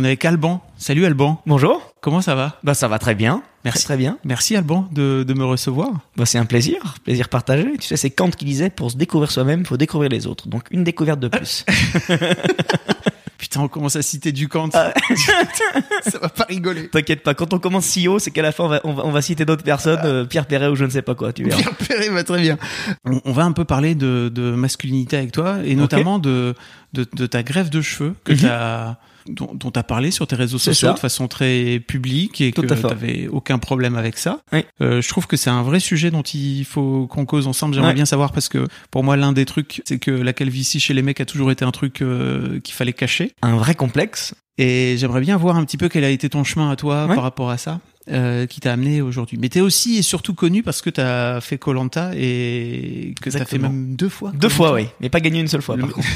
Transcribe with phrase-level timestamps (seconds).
[0.00, 0.62] On est avec Alban.
[0.78, 1.42] Salut Alban.
[1.46, 1.92] Bonjour.
[2.00, 2.58] Comment ça va?
[2.64, 3.42] Bah ça va très bien.
[3.66, 3.84] Merci.
[3.84, 4.16] Très, bien.
[4.24, 5.90] Merci Alban de, de me recevoir.
[6.16, 7.76] Bah c'est un plaisir, plaisir partagé.
[7.78, 10.48] Tu sais, c'est Kant qui disait pour se découvrir soi-même, faut découvrir les autres.
[10.48, 11.66] Donc une découverte de plus.
[13.36, 14.70] Putain, on commence à citer du Kant.
[14.72, 14.94] Ah.
[16.08, 16.88] ça va pas rigoler.
[16.88, 19.10] T'inquiète pas, quand on commence CEO, c'est qu'à la fin on va, on va, on
[19.10, 21.60] va citer d'autres personnes, euh, Pierre Perret ou je ne sais pas quoi, tu verras.
[21.60, 22.56] Pierre Perret va très bien.
[23.04, 26.54] On, on va un peu parler de, de masculinité avec toi et notamment de,
[26.94, 28.38] de, de ta greffe de cheveux que Mhm.
[28.38, 28.96] t'as
[29.28, 32.66] dont tu as parlé sur tes réseaux sociaux de façon très publique et Tout que
[32.74, 34.40] tu n'avais aucun problème avec ça.
[34.52, 34.64] Oui.
[34.80, 37.74] Euh, je trouve que c'est un vrai sujet dont il faut qu'on cause ensemble.
[37.74, 37.94] J'aimerais Ouais.
[37.94, 41.02] bien savoir parce que pour moi, l'un des trucs, c'est que la calvitie chez les
[41.02, 43.32] mecs a toujours été un truc euh, qu'il fallait cacher.
[43.42, 44.34] Un vrai complexe.
[44.58, 47.14] Et j'aimerais bien voir un petit peu quel a été ton chemin à toi Ouais.
[47.14, 49.36] par rapport à ça, euh, qui t'a amené aujourd'hui.
[49.40, 53.58] Mais t'es aussi et surtout connu parce que t'as fait Colanta et que t'as fait
[53.58, 54.32] même deux fois.
[54.34, 55.76] Deux fois, oui, mais pas gagné une seule fois.
[55.76, 56.08] Le- Par contre.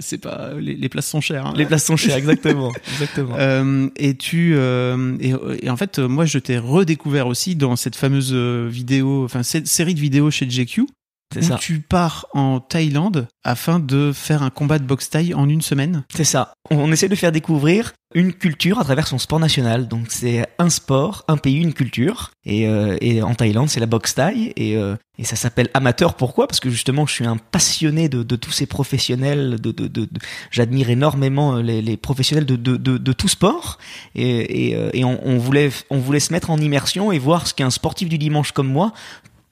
[0.00, 1.46] C'est pas les, les places sont chères.
[1.46, 1.54] hein.
[1.56, 3.34] Les places sont chères, exactement, exactement.
[3.38, 7.96] Euh, et tu euh, et, et en fait moi je t'ai redécouvert aussi dans cette
[7.96, 10.86] fameuse vidéo, enfin cette série de vidéos chez GQ
[11.32, 11.56] C'est où ça.
[11.60, 16.04] tu pars en Thaïlande afin de faire un combat de boxe thaï en une semaine.
[16.14, 16.54] C'est ça.
[16.70, 19.88] On, on essaie de faire découvrir une culture à travers son sport national.
[19.88, 22.32] Donc c'est un sport, un pays, une culture.
[22.44, 24.52] Et, euh, et en Thaïlande, c'est la boxe thaï.
[24.56, 26.14] Et, euh, et ça s'appelle amateur.
[26.14, 26.48] Pourquoi?
[26.48, 29.60] Parce que justement, je suis un passionné de, de tous ces professionnels.
[29.60, 30.08] De, de,
[30.50, 33.78] J'admire énormément les, les professionnels de, de, tout sport.
[34.14, 37.54] Et, euh, et on, on, voulait, on voulait se mettre en immersion et voir ce
[37.54, 38.92] qu'un sportif du dimanche comme moi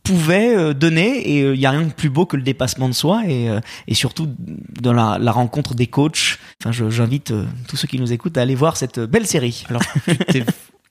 [0.02, 2.94] pouvait euh, donner et il y a rien de plus beau que le dépassement de
[2.94, 4.28] soi et, euh, et surtout
[4.80, 6.38] dans la, la rencontre des coachs.
[6.64, 9.64] Enfin, j'invite euh, tous ceux qui nous écoutent à aller voir cette euh, belle série.
[9.68, 9.82] Alors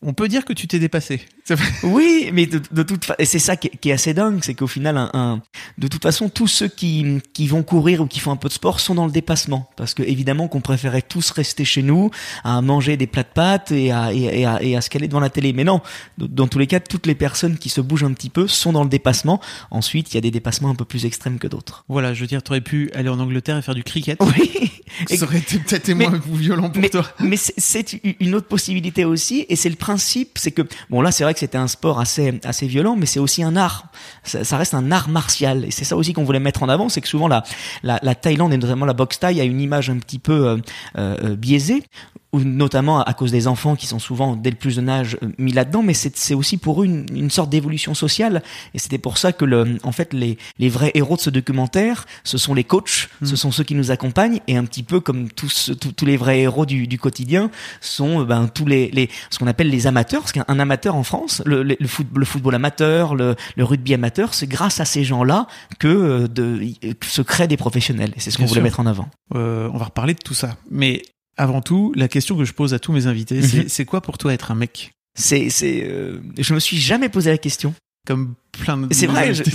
[0.01, 1.21] on peut dire que tu t'es dépassé.
[1.83, 4.39] Oui, mais de, de toute façon, et c'est ça qui est, qui est assez dingue,
[4.43, 5.41] c'est qu'au final, un, un-
[5.79, 8.53] de toute façon, tous ceux qui, qui vont courir ou qui font un peu de
[8.53, 12.11] sport sont dans le dépassement, parce que évidemment qu'on préférait tous rester chez nous,
[12.43, 15.07] à manger des plats de pâtes et à, et, et à, et à se caler
[15.07, 15.51] devant la télé.
[15.53, 15.81] Mais non,
[16.19, 18.83] dans- tous les cas, toutes les personnes qui se bougent un petit peu sont dans
[18.83, 19.41] le dépassement.
[19.71, 21.83] Ensuite, il y a des dépassements un peu plus extrêmes que d'autres.
[21.89, 24.19] Voilà, je veux dire, t'aurais pu aller en Angleterre et faire du cricket.
[24.21, 24.71] Oui.
[25.07, 27.05] Ça aurait été peut-être Mais- moins violent pour mais, toi.
[27.19, 30.61] mais c'est- c'est une autre possibilité aussi, et c'est le principe, c'est que
[30.91, 33.55] bon là c'est vrai que c'était un sport assez assez violent, mais c'est aussi un
[33.55, 33.87] art.
[34.23, 37.01] Ça, reste un art martial, et c'est ça aussi qu'on voulait mettre en avant, c'est
[37.01, 37.43] que souvent la,
[37.81, 40.57] la la Thaïlande et notamment la boxe thaï a une image un petit peu euh,
[40.97, 41.83] euh, biaisée,
[42.31, 45.29] ou notamment à cause des enfants qui sont souvent dès le plus jeune âge euh,
[45.37, 49.17] mis là-dedans, mais c'est aussi pour eux une, une sorte d'évolution sociale, et c'était pour
[49.17, 52.63] ça que le en fait les les vrais héros de ce documentaire, ce sont les
[52.63, 56.05] coachs, ce sont ceux qui nous accompagnent, et un petit peu comme tous tous, tous
[56.05, 57.49] les vrais héros du, du quotidien
[57.81, 60.95] sont euh, ben tous les les ce qu'on appelle les amateurs, parce qu'un un amateur
[60.95, 64.79] en France, le, le, le foot- le football amateur, le, le rugby amateur, c'est grâce
[64.79, 65.47] à ces gens-là
[65.79, 66.59] que euh, de
[66.99, 69.09] que se créent des professionnels, et c'est ce qu'on voulait mettre en avant.
[69.35, 70.57] Euh, on va reparler de tout ça.
[70.69, 71.01] Mais
[71.39, 73.69] avant tout, la question que je pose à tous mes invités, c'est Mhm.
[73.69, 74.91] c'est quoi pour toi être un mec?
[75.17, 77.73] C'est c'est euh, je me suis jamais posé la question.
[78.07, 78.87] Comme plein de.
[78.93, 79.51] C'est vrai, je, je,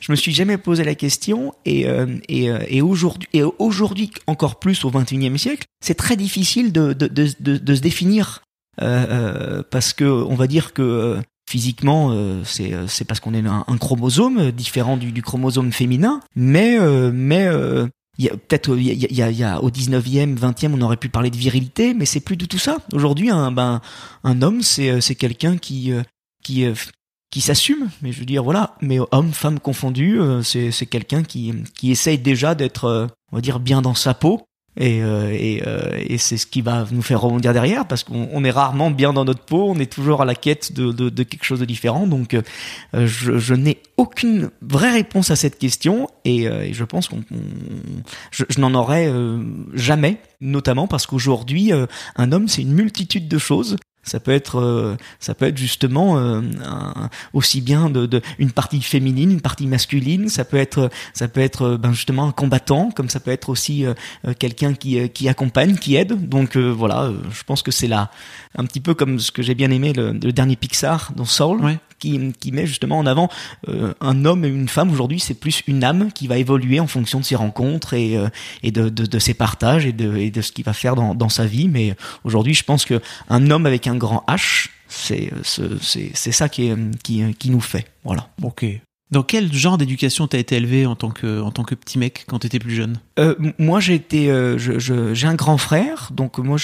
[0.00, 4.10] je me suis jamais posé la question et euh, et, euh, et aujourd'hui et aujourd'hui
[4.26, 8.40] encore plus au 21e siècle, c'est très difficile de de, de, de, de se définir
[8.80, 13.34] euh, euh, parce que on va dire que euh, physiquement euh, c'est c'est parce qu'on
[13.34, 17.88] est un, un chromosome différent du, du chromosome féminin, mais euh, mais euh,
[18.26, 22.20] peut-être il y a, au 19e, 20e, on aurait pu parler de virilité, mais c'est
[22.20, 22.78] plus du tout ça.
[22.92, 23.80] Aujourd'hui, un ben
[24.24, 26.02] un homme, c'est euh, c'est quelqu'un qui euh,
[26.42, 26.74] qui euh,
[27.30, 31.52] qui s'assume, mais je veux dire voilà, mais homme, femme confondu, c'est c'est quelqu'un qui
[31.78, 34.40] qui essaye déjà d'être, on va dire bien dans sa peau.
[34.76, 38.28] Et, euh, et, euh, et c'est ce qui va nous faire rebondir derrière parce qu'on
[38.32, 41.08] on est rarement bien dans notre peau, on est toujours à la quête de, de,
[41.08, 42.06] de quelque chose de différent.
[42.06, 42.42] Donc euh,
[43.06, 47.24] je, je n'ai aucune vraie réponse à cette question et, euh, et je pense qu'on
[47.32, 49.42] on- je, je n'en aurai euh,
[49.74, 53.76] jamais, notamment parce qu'aujourd'hui euh, un homme c'est une multitude de choses.
[54.08, 56.40] Ça peut être, euh, ça peut être justement euh,
[57.32, 60.28] aussi bien de, de une partie féminine, une partie masculine.
[60.28, 63.48] Ça peut être, ça peut être euh, ben justement un combattant, comme ça peut être
[63.48, 63.84] aussi
[64.38, 66.28] quelqu'un qui qui accompagne, qui aide.
[66.28, 68.10] Donc voilà, je pense que c'est là
[68.56, 71.60] un petit peu comme ce que j'ai bien aimé le, le dernier Pixar dans Soul,
[71.60, 71.78] Ouais.
[71.98, 73.28] Qui, qui met justement en avant
[73.68, 74.90] euh, un homme et une femme.
[74.90, 78.28] Aujourd'hui, c'est plus une âme qui va évoluer en fonction de ses rencontres et, euh,
[78.62, 81.14] et de, de, de, ses partages et de, et de ce qu'il va faire dans,
[81.14, 81.68] dans sa vie.
[81.68, 86.72] Mais aujourd'hui, je pense que un homme avec un grand H, c'est c'est ça qui,
[87.02, 87.86] qui, qui nous fait.
[88.04, 88.28] Voilà.
[88.42, 88.64] Ok.
[89.10, 92.24] Dans quel genre d'éducation t'as été élevé en tant que en tant que petit mec
[92.26, 93.00] quand t'étais plus jeune?
[93.18, 93.80] Euh, Moi,
[94.14, 96.58] euh, j'ai un grand frère, donc moi,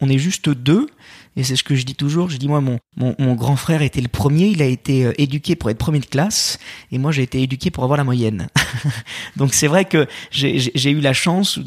[0.00, 0.88] on est juste deux.
[1.36, 2.30] Et c'est ce que je dis toujours.
[2.30, 4.46] Je dis moi, mon, grand frère était le premier.
[4.46, 6.58] Il a été euh, éduqué pour être premier de classe,
[6.90, 8.48] et moi j'ai été éduqué pour avoir la moyenne.
[9.36, 11.60] Donc c'est vrai que j'ai eu la chance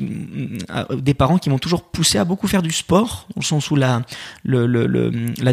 [0.93, 4.03] des parents qui m'ont toujours poussé à beaucoup faire du sport, au sens où la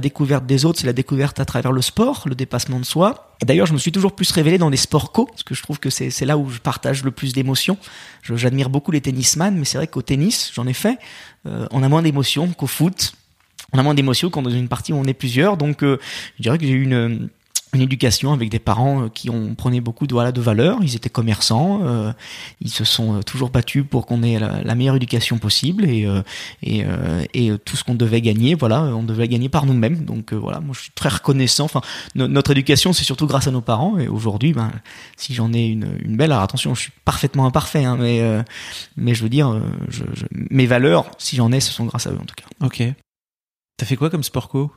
[0.01, 3.29] découverte des autres, c'est la découverte à travers le sport, le dépassement de soi.
[3.45, 5.79] D'ailleurs, je me suis toujours plus révélé dans des sports co, parce que je trouve
[5.79, 7.79] que c'est là où je partage le plus d'émotions.
[8.49, 10.99] J'admire beaucoup les tennisman, mais c'est vrai qu'au tennis, j'en ai fait,
[11.45, 13.13] euh, on a moins d'émotions qu'au foot
[13.75, 15.59] on a moins d'émotions quand dans une partie où on est plusieurs.
[15.59, 15.99] Donc, euh,
[16.39, 17.29] je dirais que j'ai eu une,
[17.75, 20.79] une éducation avec des parents euh, qui ont prené beaucoup de voilà de valeurs.
[20.83, 22.13] Ils étaient commerçants, euh,
[22.61, 26.07] ils se sont toujours battus pour qu'on ait la, meilleure éducation possible et
[27.65, 30.05] tout ce qu'on devait gagner, voilà, on devait gagner par nous-mêmes.
[30.05, 31.65] Donc voilà, moi je suis très reconnaissant.
[31.65, 31.81] Enfin,
[32.15, 34.71] notre éducation c'est surtout grâce à nos parents et aujourd'hui, ben
[35.17, 38.23] si j'en ai une, belle, alors attention, je suis parfaitement imparfait, hein, mais
[38.97, 39.61] mais je veux dire,
[40.33, 42.47] mes valeurs, si j'en ai, ce sont grâce à eux en tout cas.
[42.65, 42.83] Ok.
[43.77, 44.73] T'as fait quoi comme sport co?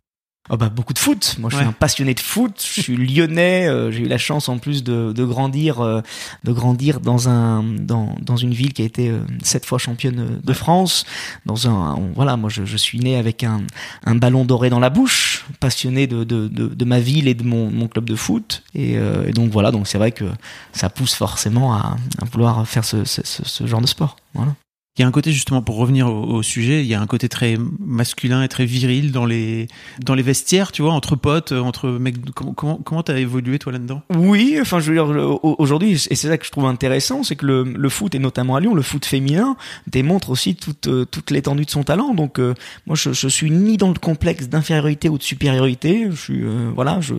[0.54, 1.38] Oh bah beaucoup de foot.
[1.40, 2.62] Moi je suis un passionné de foot.
[2.62, 3.70] Je suis lyonnais.
[3.70, 6.02] Euh, j'ai eu la chance en plus de, de grandir, euh,
[6.44, 10.42] de grandir dans un dans, dans une ville qui a été euh, sept fois championne
[10.44, 11.06] de France.
[11.46, 13.62] Dans un voilà, moi je, je, suis né avec un,
[14.06, 17.44] un ballon doré dans la bouche, passionné de, de, de, de ma ville et de
[17.44, 18.64] mon, mon club de foot.
[18.76, 20.26] Et, et donc voilà, donc c'est vrai que
[20.74, 24.18] ça pousse forcément à, à vouloir faire ce, ce, ce genre de sport.
[24.34, 24.54] Voilà.
[24.98, 27.30] Il y a un côté justement pour revenir au, sujet, il y a un côté
[27.30, 29.68] très masculin et très viril dans les
[30.04, 32.18] dans les vestiaires, tu vois, entre potes, entre mecs.
[32.36, 34.02] Comment comment t'as évolué toi là-dedans?
[34.14, 37.46] Oui, enfin je veux dire aujourd'hui et c'est ça que je trouve intéressant, c'est que
[37.46, 39.56] le, le foot et notamment à Lyon, le foot féminin
[39.88, 42.14] démontre aussi toute toute l'étendue de son talent.
[42.14, 42.54] Donc euh,
[42.86, 46.08] moi je, je suis ni dans le complexe d'infériorité ou de supériorité.
[46.12, 47.16] Je suis euh, voilà, je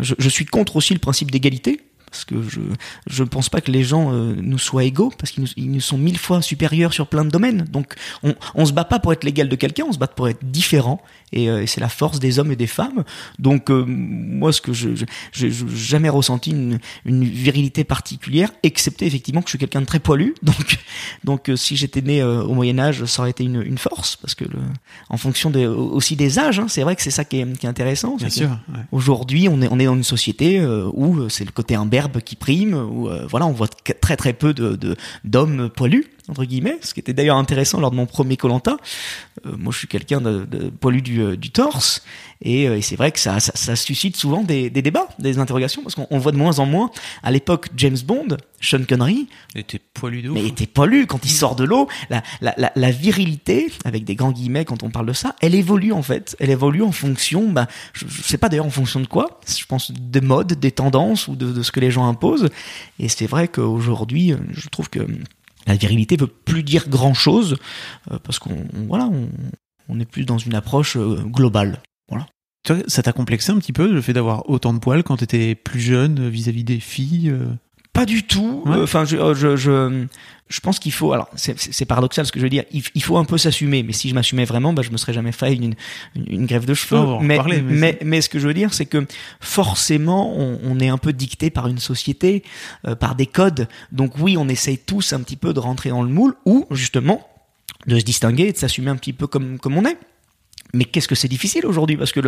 [0.00, 1.78] je suis contre aussi le principe d'égalité
[2.12, 2.60] parce que je
[3.06, 6.18] je pense pas que les gens euh, nous soient égaux parce qu'ils nous, sont mille
[6.18, 7.62] fois supérieurs sur plein de domaines.
[7.62, 10.28] Donc on on se bat pas pour être l'égal de quelqu'un, on se bat pour
[10.28, 13.04] être différent et, euh, et c'est la force des hommes et des femmes.
[13.38, 14.90] Donc euh, moi ce que je
[15.32, 20.00] j'ai jamais ressenti une, une virilité particulière excepté effectivement que je suis quelqu'un de très
[20.00, 20.34] poilu.
[20.42, 20.78] Donc
[21.24, 24.16] donc euh, si j'étais né euh, au Moyen Âge, ça aurait été une, une force
[24.16, 24.58] parce que le,
[25.08, 27.66] en fonction des aussi des âges, hein, c'est vrai que c'est ça qui est, qui
[27.66, 28.16] est intéressant.
[28.16, 28.50] Bien sûr.
[28.68, 28.80] Ouais.
[28.92, 30.62] Aujourd'hui, on est on est dans une société
[30.92, 34.52] où c'est le côté imberbe qui prime, où euh, voilà, on voit très très peu
[34.54, 38.76] de d'hommes poilus entre guillemets, ce qui était d'ailleurs intéressant lors de mon premier Colanta.
[39.46, 42.02] Euh, moi, je suis quelqu'un de, de, poilu du, euh, du torse,
[42.42, 45.38] et, euh, et c'est vrai que ça, ça, ça, suscite souvent des, des, débats, des
[45.38, 46.90] interrogations, parce qu'on voit de moins en moins.
[47.22, 51.56] À l'époque, James Bond, Sean Connery, était poilu de Mais était poilu quand il sort
[51.56, 51.88] de l'eau.
[52.08, 55.54] La, la, la, la, virilité, avec des grands guillemets quand on parle de ça, elle
[55.54, 56.36] évolue en fait.
[56.38, 59.40] Elle évolue en fonction, bah, je, je sais pas d'ailleurs en fonction de quoi.
[59.48, 62.48] Je pense des modes, des tendances ou de, de ce que les gens imposent.
[63.00, 65.06] Et c'est vrai qu'aujourd'hui, je trouve que
[65.66, 67.56] la virilité veut plus dire grand chose
[68.10, 69.28] euh, parce qu'on voilà on,
[69.88, 72.26] on, est plus dans une approche euh, globale voilà.
[72.86, 75.80] Ça t'a complexé un petit peu le fait d'avoir autant de poils quand t'étais plus
[75.80, 77.46] jeune vis-à-vis -vis des filles euh?
[77.92, 79.06] Pas du tout enfin ouais.
[79.06, 80.06] je, je, je
[80.52, 83.16] je pense qu'il faut, alors c'est paradoxal ce que je veux dire, il, il faut
[83.16, 85.74] un peu s'assumer, mais si je m'assumais vraiment, bah, je me serais jamais fait une,
[86.14, 87.00] une, une grève de cheveux.
[87.00, 89.06] Oh, mais, parler, mais, mais, mais, ce que je veux dire, c'est que
[89.40, 92.42] forcément, on, on, est un peu dicté par une société,
[92.86, 93.66] euh, par des codes.
[93.92, 97.26] Donc oui, on essaye tous un petit peu de rentrer dans le moule, ou justement
[97.86, 99.96] de se distinguer et de s'assumer un petit peu comme, comme on est.
[100.74, 101.96] Mais qu'est-ce que c'est difficile aujourd'hui?
[101.96, 102.20] Parce que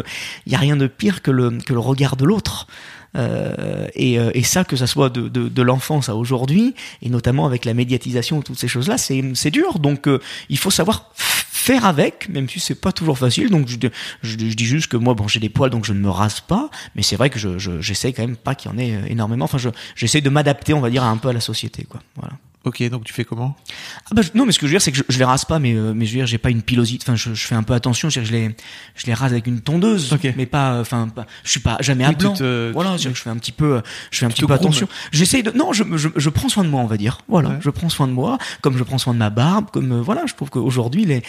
[0.47, 2.67] il y a rien de pire que le que le regard de l'autre.
[3.17, 7.47] Euh, et, et, ça, que ça soit de, de, de l'enfance à aujourd'hui, et notamment
[7.47, 9.79] avec la médiatisation, toutes ces choses-là, c'est dur.
[9.79, 10.19] Donc euh,
[10.49, 13.51] il faut savoir faire avec, même si c'est pas toujours facile.
[13.51, 13.77] Donc je,
[14.23, 16.41] je, je, dis juste que moi, bon, j'ai des poils, donc je ne me rase
[16.41, 19.45] pas, mais c'est vrai que je j'essaie quand même pas qu'il y en ait énormément.
[19.45, 19.59] Enfin,
[19.95, 22.01] j'essaie de m'adapter, on va dire, un peu à la société, quoi.
[22.17, 22.35] Voilà.
[22.65, 23.55] Ok, donc tu fais comment?
[24.07, 25.45] Ah bah, Non, mais ce que je veux dire, c'est que je, je les rase
[25.45, 27.05] pas, mais, euh, mais je veux dire, j'ai pas une pilosité.
[27.07, 28.09] Enfin, je, je, fais un peu attention.
[28.09, 28.57] Je, je les,
[28.95, 30.33] je les rase avec une tondeuse, okay.
[30.35, 30.81] mais pas.
[30.81, 31.09] Enfin,
[31.43, 32.33] je suis pas jamais à blanc.
[32.33, 34.89] Te, voilà, je fais un petit peu, je fais un petit peu attention.
[35.13, 35.51] J'essaye de.
[35.51, 37.19] Non, je, je, je, prends soin de moi, on va dire.
[37.29, 37.59] Voilà, ouais.
[37.61, 40.25] je prends soin de moi, comme je prends soin de ma barbe, comme euh, voilà.
[40.25, 41.23] Je trouve qu'aujourd'hui, les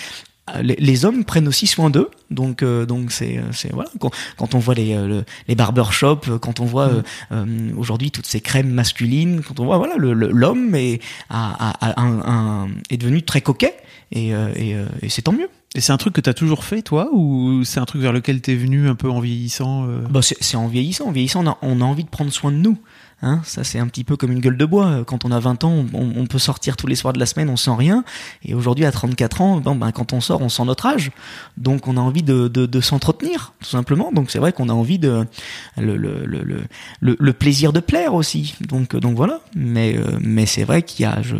[0.62, 3.90] les, les hommes prennent aussi soin d'eux, donc euh, donc c'est c'est voilà.
[4.00, 6.90] Quand, quand on voit les euh, les barbershops, quand on voit
[7.32, 7.46] euh,
[7.78, 11.92] aujourd'hui toutes ces crèmes masculines, quand on voit voilà le- le- l'homme est a, a-
[11.92, 12.20] a un,
[12.66, 13.76] un- est devenu très coquet
[14.12, 15.50] et euh, et, euh, et c'est tant mieux.
[15.74, 18.40] Et c'est un truc que t'as toujours fait, toi, ou c'est un truc vers lequel
[18.40, 20.00] t'es venu un peu en vieillissant euh?
[20.10, 22.52] Bah c'est c'est en vieillissant, en vieillissant on a, on a envie de prendre soin
[22.52, 22.78] de nous.
[23.22, 25.04] Hein, ça c'est un petit peu comme une gueule de bois.
[25.06, 27.58] Quand on a 20 ans, on, peut sortir tous les soirs de la semaine, on
[27.58, 28.04] sent rien.
[28.44, 31.12] Et aujourd'hui à 34 ans, bon, ben, quand on sort, on sent notre âge.
[31.58, 34.12] Donc on a envie de, de, de s'entretenir, tout simplement.
[34.12, 35.26] Donc c'est vrai qu'on a envie de
[35.78, 36.66] le, le, le,
[37.02, 38.56] le, plaisir de plaire aussi.
[38.68, 39.40] Donc donc voilà.
[39.56, 41.36] Mais euh, mais c'est vrai qu'il y a, je,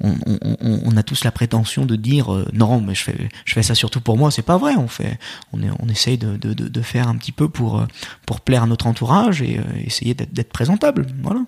[0.00, 3.52] on, on, on, a tous la prétention de dire euh, non, mais je fais je
[3.54, 4.30] fais ça surtout pour moi.
[4.30, 4.74] C'est pas vrai.
[4.76, 5.18] On fait
[5.52, 7.86] on est on essaye de, de, de, faire un petit peu pour euh,
[8.26, 11.06] pour plaire à notre entourage et euh, essayer d'être présentable.
[11.22, 11.44] Voilà.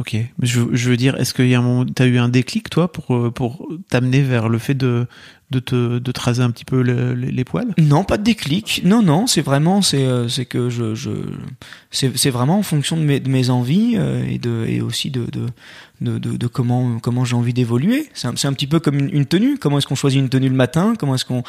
[0.00, 0.16] Ok.
[0.42, 2.92] Je, je veux dire, est-ce qu'il y a un moment, t'as eu un déclic, toi,
[2.92, 5.08] pour, euh, pour t'amener vers le fait de,
[5.50, 7.74] de te, de te raser un petit peu le- les, poils?
[7.78, 8.82] Non, pas de déclic.
[8.84, 11.10] Non, non, c'est vraiment, c'est, euh, que je, je,
[11.90, 15.26] c'est, vraiment en fonction de mes, de mes envies euh, et de, et aussi de,
[15.32, 18.06] de, de, comment, comment j'ai envie d'évoluer.
[18.14, 19.58] C'est un, un petit peu comme une, tenue.
[19.58, 20.94] Comment est-ce qu'on choisit une tenue le matin?
[20.96, 21.42] Comment est-ce qu'on,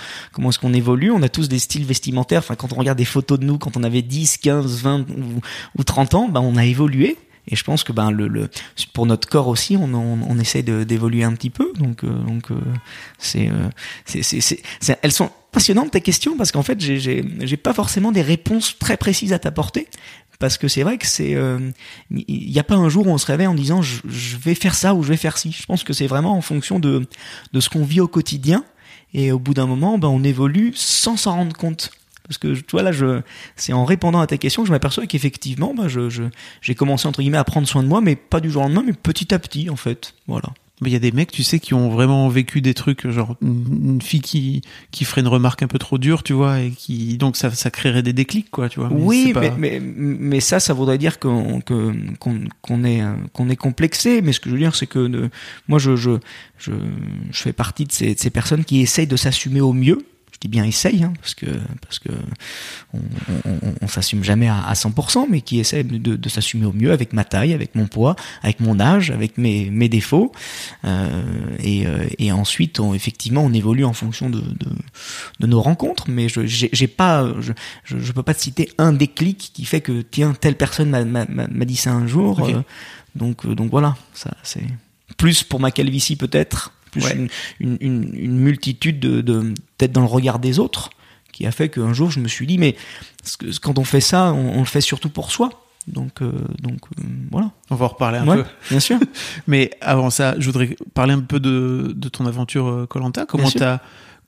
[0.50, 1.12] est-ce évolue?
[1.12, 2.40] On a tous des styles vestimentaires.
[2.40, 5.42] Enfin, quand on regarde des photos de nous, quand on avait 10, 15, 20 ou,
[5.78, 7.16] ou 30 ans, ben, on a évolué.
[7.50, 8.50] Et je pense que ben le, le
[8.94, 11.74] pour notre corps aussi, on, on, on essaie d'évoluer un petit peu.
[11.78, 12.56] Donc euh, donc euh,
[13.18, 13.70] c'est, euh,
[15.02, 18.78] elles sont passionnantes tes questions parce qu'en fait j'ai, j'ai, j'ai pas forcément des réponses
[18.78, 19.88] très précises à t'apporter.
[20.38, 21.60] Parce que c'est vrai que c'est, euh,
[22.12, 24.56] il n'y a pas un jour où on se réveille en disant je, je vais
[24.56, 25.52] faire ça ou je vais faire ci.
[25.52, 27.06] Je pense que c'est vraiment en fonction de
[27.52, 28.64] de ce qu'on vit au quotidien.
[29.14, 31.92] Et au bout d'un moment, ben on évolue sans s'en rendre compte.
[32.30, 33.22] Parce que tu vois là, je,
[33.56, 36.24] c'est en répondant à ta question que je m'aperçois qu'effectivement, ben je, je,
[36.62, 38.84] j'ai commencé entre guillemets à prendre soin de moi, mais pas du jour au lendemain,
[38.86, 40.14] mais petit à petit en fait.
[40.28, 40.50] Voilà.
[40.82, 43.36] Mais il y a des mecs, tu sais, qui ont vraiment vécu des trucs, genre
[43.42, 47.18] une, fille qui, qui ferait une remarque un peu trop dure, tu vois, et qui
[47.18, 48.90] donc ça, ça créerait des déclics, quoi, tu vois.
[48.90, 53.02] Mais oui, pas- mais, mais, mais ça, ça voudrait dire qu'on que, qu'on qu'on est
[53.34, 54.22] qu'on est complexé.
[54.22, 55.30] Mais ce que je veux dire, c'est que euh,
[55.68, 56.12] moi, je, je
[56.58, 56.72] je
[57.32, 59.98] je fais partie de ces, de ces personnes qui essayent de s'assumer au mieux.
[60.32, 61.48] Je dis bien essaye, hein, parce que
[61.82, 62.10] parce que
[62.94, 63.00] on,
[63.46, 66.72] on, on- on s'assume jamais à, à 100%, mais qui essaie de, de, s'assumer au
[66.72, 70.32] mieux avec ma taille, avec mon poids, avec mon âge, avec mes, mes défauts.
[70.86, 71.22] Euh,
[71.60, 74.68] et, euh, et ensuite, on, effectivement, on évolue en fonction de, de,
[75.40, 76.06] de nos rencontres.
[76.10, 77.52] Mais je j'ai pas, je,
[77.84, 81.66] je, je peux pas te citer un déclic qui fait que tiens telle personne m'a-
[81.66, 82.38] dit ça un jour.
[82.56, 82.62] Euh,
[83.16, 84.64] donc euh, donc voilà, ça c'est
[85.18, 87.16] plus pour ma calvitie peut-être, plus Ouais.
[87.16, 87.30] une,
[87.60, 90.90] une, une, une multitude de, de peut-être dans le regard des autres
[91.32, 92.76] qui a fait qu'un jour je me suis dit mais
[93.62, 95.50] quand on fait ça, on, on le fait surtout pour soi.
[95.88, 96.32] Donc euh,
[96.62, 97.52] donc euh, voilà.
[97.70, 98.46] On va en reparler un Ouais, peu.
[98.70, 99.00] bien sûr.
[99.48, 103.26] Mais avant ça, je voudrais parler un peu de, de ton aventure Colanta.
[103.26, 103.60] Comment sûr.
[103.62, 103.80] t'as,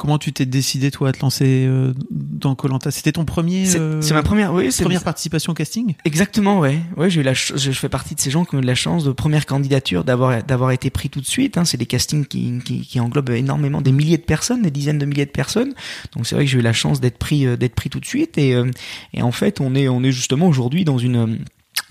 [0.02, 2.90] comment tu t'es décidé toi à te lancer euh, dans Colanta?
[2.90, 5.94] C'était ton premier, C'est euh, ma première, oui, c'est première participation au casting?
[6.06, 6.80] Exactement, ouais.
[6.98, 8.74] Ouais, j'ai eu la je fais partie de ces gens qui ont eu de la
[8.74, 11.56] chance de première candidature d'avoir d'avoir été pris tout de suite.
[11.56, 11.66] Hein.
[11.66, 15.06] C'est des castings qui, qui, qui englobent énormément des milliers de personnes, des dizaines de
[15.06, 15.76] milliers de personnes.
[16.16, 18.06] Donc c'est vrai que j'ai eu la chance d'être pris euh, d'être pris tout de
[18.08, 18.40] suite.
[18.40, 18.72] Et, euh,
[19.14, 21.28] et en fait, on est on est justement aujourd'hui dans une euh,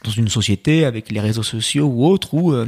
[0.05, 2.67] dans une société avec les réseaux sociaux ou autres où euh,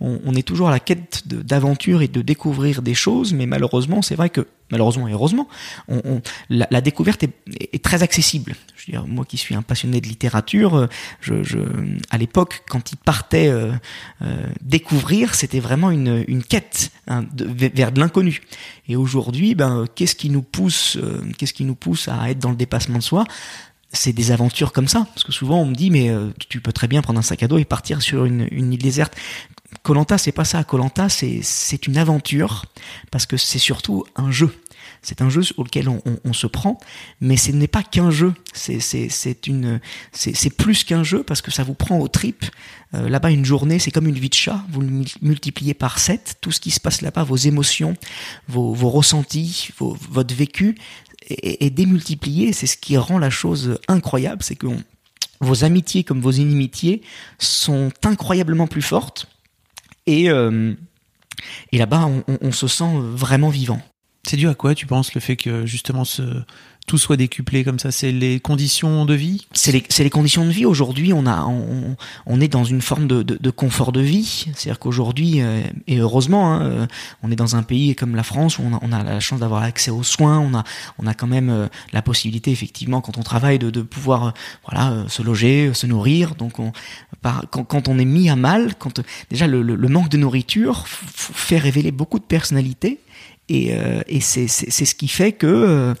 [0.00, 4.02] on, on est toujours à la quête d'aventure et de découvrir des choses, mais malheureusement,
[4.02, 5.48] c'est vrai que malheureusement et heureusement,
[5.88, 7.32] on, on- la, la découverte est,
[7.72, 8.54] est très accessible.
[8.76, 10.88] Je veux dire, moi qui suis un passionné de littérature,
[11.20, 11.58] je, je,
[12.10, 13.72] à l'époque, quand il partait euh,
[14.22, 18.40] euh, découvrir, c'était vraiment une, une quête hein, de- vers vers de l'inconnu.
[18.88, 22.50] Et aujourd'hui, ben, qu'est-ce qui nous pousse, euh, qu'est-ce qui nous pousse à être dans
[22.50, 23.24] le dépassement de soi?
[23.92, 25.06] C'est des aventures comme ça.
[25.14, 27.42] Parce que souvent on me dit mais euh, tu peux très bien prendre un sac
[27.42, 29.16] à dos et partir sur une, île déserte.
[29.82, 30.62] Colanta c'est pas ça.
[30.64, 32.64] Colanta c'est c'est une aventure
[33.10, 34.54] parce que c'est surtout un jeu.
[35.02, 36.78] C'est un jeu auquel on, on, se prend,
[37.22, 38.34] mais ce n'est pas qu'un jeu.
[38.52, 39.80] C'est c'est une
[40.12, 42.44] c'est plus qu'un jeu parce que ça vous prend aux tripes.
[42.92, 44.62] Euh, là-bas une journée c'est comme une vie de chat.
[44.70, 47.94] Vous le mul- multipliez par 7 Tout ce qui se passe là-bas, vos émotions,
[48.48, 50.76] vos vos ressentis, vos, votre vécu
[51.28, 52.52] est, est démultiplié.
[52.52, 54.66] C'est ce qui rend la chose incroyable, c'est que
[55.40, 57.02] vos amitiés comme vos inimitiés
[57.38, 59.26] sont incroyablement plus fortes.
[60.06, 60.74] Et, euh,
[61.72, 63.80] et là-bas, on- on se sent vraiment vivant.
[64.26, 66.22] C'est dû à quoi, tu penses, le fait que justement ce,
[66.90, 70.66] tout soit décuplé comme ça C'est les conditions de vie C'est les, conditions de vie.
[70.66, 74.46] Aujourd'hui, on, a, on, on est dans une forme de, de, de confort de vie.
[74.56, 76.86] C'est-à-dire qu'aujourd'hui, euh, et heureusement, hein, euh,
[77.22, 79.38] on est dans un pays comme la France où on a, on a la chance
[79.38, 80.40] d'avoir accès aux soins.
[80.40, 80.64] On a,
[80.98, 84.34] on a quand même euh, la possibilité, effectivement, quand on travaille, de, de pouvoir
[84.68, 86.34] voilà, se loger, se nourrir.
[86.34, 86.72] Donc, on,
[87.22, 90.16] par, quand, quand on est mis à mal, quand déjà le, le, le manque de
[90.16, 92.98] nourriture fait révéler beaucoup de personnalités.
[93.50, 95.94] Et, euh, et c'est ce qui fait que euh,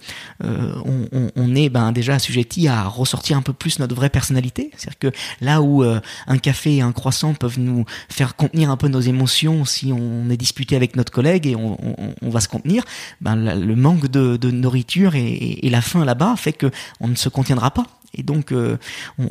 [0.84, 4.70] on, on, on, est ben, déjà assujetti à ressortir un peu plus notre vraie personnalité.
[4.76, 8.86] C'est-à-dire que là où un café et un croissant peuvent nous faire contenir un peu
[8.86, 11.76] nos émotions si on est disputé avec notre collègue et on,
[12.22, 12.84] on va se contenir,
[13.20, 17.16] ben, le manque de, de nourriture et, et la faim là-bas fait que on ne
[17.16, 17.86] se contiendra pas.
[18.14, 18.76] Et donc euh,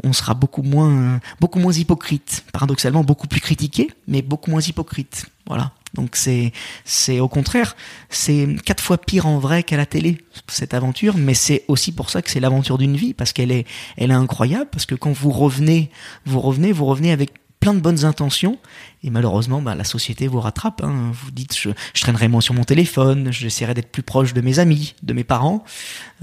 [0.03, 2.43] on, sera beaucoup moins beaucoup moins hypocrite.
[2.53, 5.25] Paradoxalement beaucoup plus critiqué mais beaucoup moins hypocrite.
[5.47, 6.51] Voilà donc c'est
[6.85, 7.75] c'est au contraire
[8.09, 12.09] c'est quatre fois pire en vrai qu'à la télé cette aventure mais c'est aussi pour
[12.09, 13.65] ça que c'est l'aventure d'une vie parce qu'elle est
[13.97, 15.89] elle est incroyable parce que quand vous revenez
[16.25, 18.57] vous revenez vous revenez avec plein de bonnes intentions
[19.03, 21.11] et malheureusement bah, la société vous rattrape hein.
[21.13, 24.59] vous dites je, je traînerai moins sur mon téléphone j'essaierai d'être plus proche de mes
[24.59, 25.63] amis de mes parents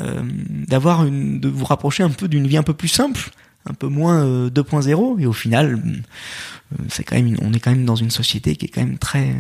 [0.01, 0.23] euh,
[0.67, 3.31] d'avoir une de vous rapprocher un peu d'une vie un peu plus simple
[3.69, 7.71] un peu moins 2.0 euh, et au final euh, c'est quand même on est quand
[7.71, 9.35] même dans une société qui est quand même très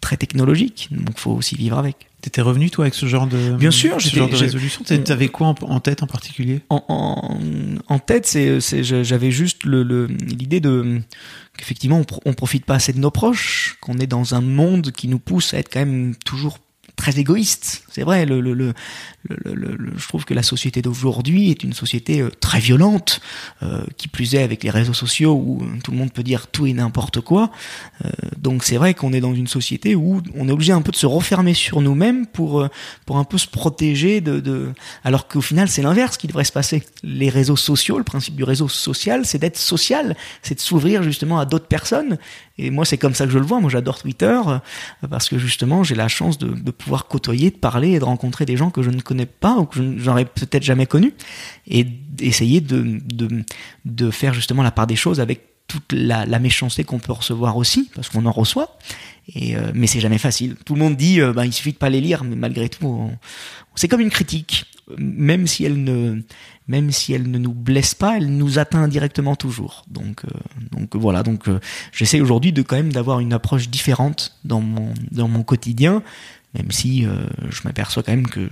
[0.00, 1.96] très technologique donc faut aussi vivre avec.
[2.20, 4.84] T'étais revenu toi avec ce genre de bien sûr ce genre de résolution.
[4.84, 6.60] T'avais quoi en, tête en particulier?
[6.68, 7.38] En, en,
[7.86, 11.00] en tête c'est j'avais juste le l'idée de
[11.56, 15.08] qu'effectivement on, on profite pas assez de nos proches qu'on est dans un monde qui
[15.08, 16.58] nous pousse à être quand même toujours
[17.00, 17.82] très égoïste.
[17.90, 18.74] C'est vrai, le, le, le,
[19.96, 23.22] je trouve que la société d'aujourd'hui est une société euh, très violente,
[23.62, 26.48] euh, qui plus est avec les réseaux sociaux où euh, tout le monde peut dire
[26.48, 27.50] tout et n'importe quoi.
[28.36, 30.96] donc c'est vrai qu'on est dans une société où on est obligé un peu de
[30.96, 32.68] se refermer sur nous-mêmes pour
[33.06, 34.72] pour un peu se protéger de, de...
[35.04, 36.82] alors qu'au final c'est l'inverse qui devrait se passer.
[37.02, 41.38] Les réseaux sociaux, le principe du réseau social, c'est d'être social, c'est de s'ouvrir justement
[41.38, 42.18] à d'autres personnes.
[42.58, 43.60] Et moi c'est comme ça que je le vois.
[43.60, 44.38] Moi j'adore Twitter
[45.08, 48.46] parce que justement j'ai la chance de, de pouvoir côtoyer, de parler et de rencontrer
[48.46, 51.14] des gens que je ne connais pas ou que j'aurais peut-être jamais connus
[51.66, 51.86] et
[52.20, 53.44] essayer de, de,
[53.84, 57.88] de faire justement la part des choses avec toute la, méchanceté qu'on peut recevoir aussi,
[57.94, 58.76] parce qu'on en reçoit.
[59.32, 60.56] Et euh, mais c'est jamais facile.
[60.64, 63.10] Tout le monde dit, euh, bah, il suffit de pas les lire, mais malgré tout,
[63.76, 64.64] c'est comme une critique,
[64.98, 66.22] même si elle ne,
[66.66, 69.84] même si elle ne nous blesse pas, elle nous atteint directement toujours.
[69.88, 70.30] Donc, euh,
[70.72, 71.22] donc voilà.
[71.22, 71.44] Donc,
[71.92, 76.02] j'essaie aujourd'hui de quand même d'avoir une approche différente dans mon dans mon quotidien,
[76.54, 77.10] même si euh,
[77.50, 78.48] je m'aperçois quand même que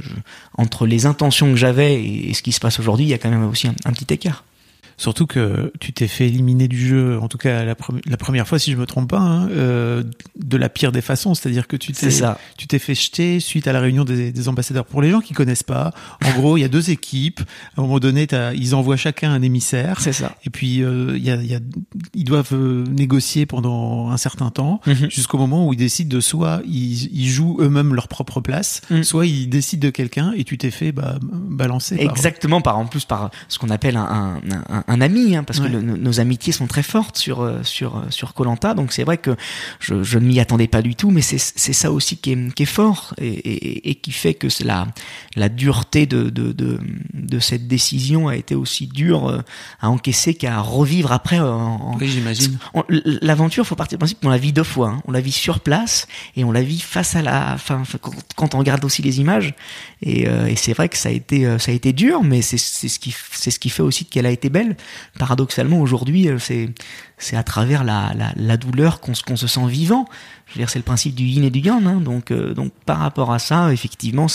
[0.56, 3.30] entre les intentions que j'avais et, ce qui se passe aujourd'hui, il y a quand
[3.30, 4.44] même aussi un petit écart.
[4.98, 7.76] Surtout que tu t'es fait éliminer du jeu, en tout cas la,
[8.06, 10.02] la première fois, si je me trompe pas, hein, euh,
[10.36, 11.34] de la pire des façons.
[11.34, 12.08] C'est-à-dire que tu t'es,
[12.56, 14.84] tu t'es fait jeter suite à la réunion des, des, ambassadeurs.
[14.84, 15.92] Pour les gens qui connaissent pas,
[16.24, 17.40] en gros, il y a deux équipes.
[17.76, 20.00] À un moment donné, ils envoient chacun un émissaire.
[20.00, 20.34] C'est ça.
[20.44, 21.60] Et puis euh, il y, a, y a,
[22.14, 25.10] ils doivent euh, négocier pendant un certain temps, mhm.
[25.10, 29.04] jusqu'au moment où ils décident de soit ils, ils jouent eux-mêmes leur propre place, mhm.
[29.04, 31.96] soit ils décident de quelqu'un et tu t'es fait bah, balancer.
[32.00, 32.60] Exactement.
[32.60, 35.68] Par, en plus par ce qu'on appelle un, un, un un ami, hein, parce que
[35.68, 38.72] nos amitiés sont très fortes sur euh, sur euh, sur Colanta.
[38.72, 39.36] Donc c'est vrai que
[39.80, 42.54] je, je ne m'y attendais pas du tout, mais c'est c'est ça aussi qui est,
[42.54, 44.88] qui est fort et, et, et, qui fait que la
[45.36, 46.80] la dureté de, de de
[47.12, 49.42] de cette décision a été aussi dure euh,
[49.80, 51.38] à encaisser qu'à revivre après.
[51.38, 52.58] En, oui, j'imagine.
[52.88, 54.88] L'aventure, faut partir du principe qu'on la vit deux fois.
[54.88, 55.02] Hein.
[55.06, 57.52] On la vit sur place et on la vit face à la.
[57.52, 57.82] Enfin,
[58.36, 59.54] quand on regarde aussi les images.
[60.00, 62.88] Et, et c'est vrai que ça a été ça a été dur, mais c'est c'est
[62.88, 64.77] ce qui c'est ce qui fait aussi qu'elle a été belle
[65.18, 70.06] paradoxalement aujourd'hui, euh, c'est à travers la, douleur qu'on se sent vivant.
[70.48, 71.86] Je veux dire, c'est le principe du yin et du yang.
[71.86, 72.00] Hein.
[72.00, 74.26] donc euh, donc par rapport à ça, effectivement,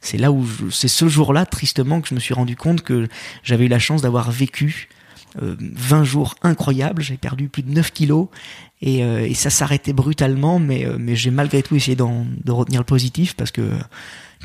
[0.00, 3.08] c'est là où c'est ce jour-là tristement que je me suis rendu compte que
[3.42, 4.88] j'avais eu la chance d'avoir vécu
[5.42, 7.02] euh, 20 jours incroyables.
[7.02, 8.28] J'ai perdu plus de 9 kilos
[8.80, 13.34] et, euh, et ça s'arrêtait brutalement, mais j'ai malgré tout essayé de retenir le positif
[13.34, 13.72] parce que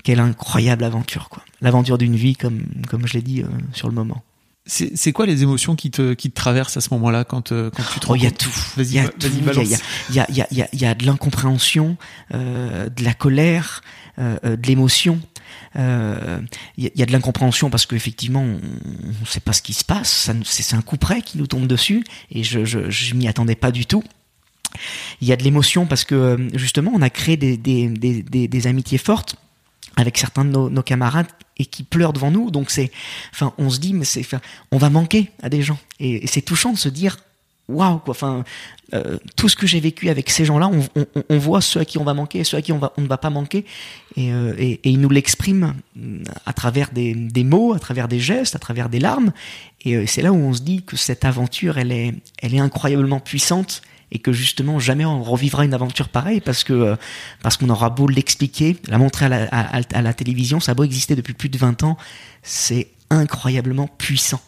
[0.04, 1.44] quelle incroyable aventure quoi.
[1.62, 2.66] L'aventure d'une vie comme
[3.06, 3.44] je l'ai dit
[3.74, 4.24] sur le moment.
[4.68, 7.84] C'est quoi les émotions qui te, qui te traversent à ce moment-là quand, euh, quand
[7.94, 8.50] tu te Oh, il y a tout.
[8.78, 9.12] Il y a.
[9.20, 11.98] Il y a, y, a, y, a, y a de l'incompréhension,
[12.34, 13.84] euh, de la colère,
[14.18, 15.20] euh, euh de l'émotion.
[15.76, 16.40] Il euh,
[16.78, 18.60] y, y, a de l'incompréhension parce qu'effectivement, on
[19.22, 20.32] ne sait pas ce qui se passe.
[20.44, 23.72] C'est un coup près qui nous tombe dessus et je, je, je m'y attendais pas
[23.72, 24.04] du tout.
[25.22, 28.68] Il y a de l'émotion parce que justement, on a créé des, des, des, des
[28.68, 29.36] amitiés fortes
[29.96, 31.28] avec certains de nos, nos, camarades
[31.58, 32.52] et qui pleurent devant nous.
[32.52, 32.92] Donc c'est,
[33.32, 34.26] enfin, on se dit, mais c'est,
[34.72, 35.80] on va manquer à des gens.
[36.00, 37.18] Et, c'est touchant de se dire,
[37.68, 38.12] waouh, quoi.
[38.12, 38.44] Enfin,
[38.94, 41.86] euh, tout ce que j'ai vécu avec ces gens-là, on, on, on, voit ceux à
[41.86, 43.66] qui on va manquer, ceux à qui on, va, on ne va pas manquer,
[44.16, 45.74] et, euh, et, et ils nous l'expriment
[46.46, 49.32] à travers des, des, mots, à travers des gestes, à travers des larmes.
[49.84, 52.60] Et euh, c'est là où on se dit que cette aventure, elle est, elle est
[52.60, 56.96] incroyablement puissante et que justement jamais on revivra une aventure pareille parce que euh,
[57.42, 61.34] parce qu'on aura beau l'expliquer, la montrer à la, télévision, ça a beau exister depuis
[61.34, 61.98] plus de 20 ans,
[62.44, 64.42] c'est incroyablement puissant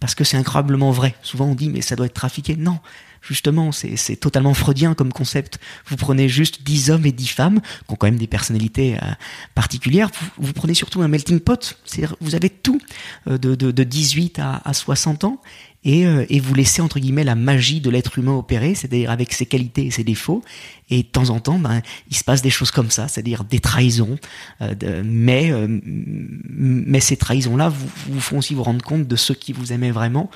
[0.00, 1.14] parce que c'est incroyablement vrai.
[1.22, 2.56] Souvent on dit mais ça doit être trafiqué.
[2.56, 2.78] Non,
[3.26, 5.58] justement, c'est totalement freudien comme concept.
[5.86, 9.06] Vous prenez juste 10 hommes et 10 femmes, qui ont quand même des personnalités euh,
[9.54, 10.10] particulières.
[10.38, 11.76] Vous, prenez surtout un melting pot.
[11.84, 12.80] C'est-à-dire, vous avez tout,
[13.28, 15.40] euh, de, de, de 18 à, à 60 ans,
[15.86, 19.32] et, euh, et, vous laissez entre guillemets la magie de l'être humain opérer, c'est-à-dire avec
[19.32, 20.42] ses qualités et ses défauts.
[20.90, 23.60] Et de temps en temps, ben, il se passe des choses comme ça, c'est-à-dire des
[23.60, 24.18] trahisons.
[24.62, 29.34] Euh, mais euh, mais ces trahisons-là vous, vous font aussi vous rendre compte de ceux
[29.34, 30.28] qui vous aimaient vraiment.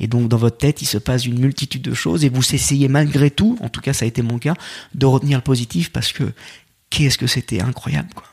[0.00, 2.88] Et donc dans votre tête, il se passe une multitude de choses et vous essayez
[2.88, 4.54] malgré tout, en tout cas ça a été mon cas,
[4.96, 6.32] de retenir le positif parce que
[6.90, 8.26] qu'est-ce que c'était incroyable quoi.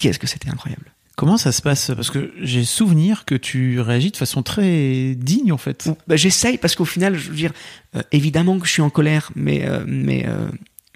[0.00, 0.92] Qu'est-ce que c'était incroyable.
[1.16, 1.92] Comment ça se passe?
[1.96, 5.88] Parce que j'ai souvenir que tu réagis de façon très digne en fait.
[6.06, 7.52] Bah, J'essaye parce qu'au final, je veux dire,
[7.96, 10.48] euh, évidemment que je suis en colère, mais euh, mais euh,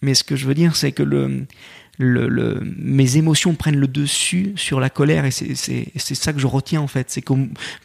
[0.02, 1.46] mais ce que je veux dire, c'est que le,
[1.96, 6.46] le, le, mes émotions prennent le dessus sur la colère et c'est ça que je
[6.46, 7.10] retiens en fait.
[7.10, 7.32] C'est que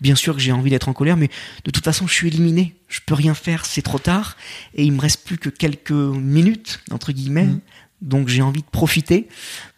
[0.02, 1.30] bien sûr que j'ai envie d'être en colère, mais
[1.64, 2.76] de toute façon, je suis éliminé.
[2.90, 4.36] Je peux rien faire, c'est trop tard
[4.74, 7.46] et il me reste plus que quelques minutes entre guillemets.
[7.46, 7.62] Mmh
[8.02, 9.28] donc j'ai envie de profiter,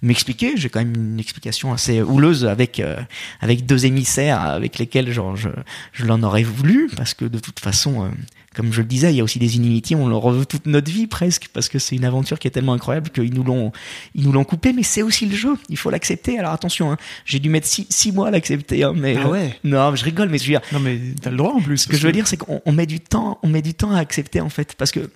[0.01, 0.57] m'expliquer.
[0.57, 2.97] J'ai quand même une explication assez houleuse avec euh,
[3.41, 5.49] avec deux émissaires avec lesquels genre, je,
[5.93, 8.09] je l'en aurais voulu parce que de toute façon, euh,
[8.55, 10.91] comme je le disais, il y a aussi des inimitiés, on le reveut toute notre
[10.91, 13.71] vie presque parce que c'est une aventure qui est tellement incroyable qu'ils nous l'ont
[14.15, 15.55] ils nous l'ont coupé, mais c'est aussi le jeu.
[15.69, 16.39] Il faut l'accepter.
[16.39, 19.59] Alors attention, hein, j'ai dû mettre six, mois à l'accepter, hein, mais ah ouais.
[19.63, 20.61] non, je rigole, mais je veux dire.
[20.73, 21.77] Non mais t'as le droit en plus.
[21.77, 23.99] Ce que je veux dire, c'est qu'on met du temps, on met du temps à
[23.99, 25.11] accepter en fait parce que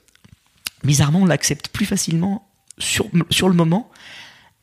[0.83, 3.91] bizarrement on l'accepte plus facilement sur, sur le moment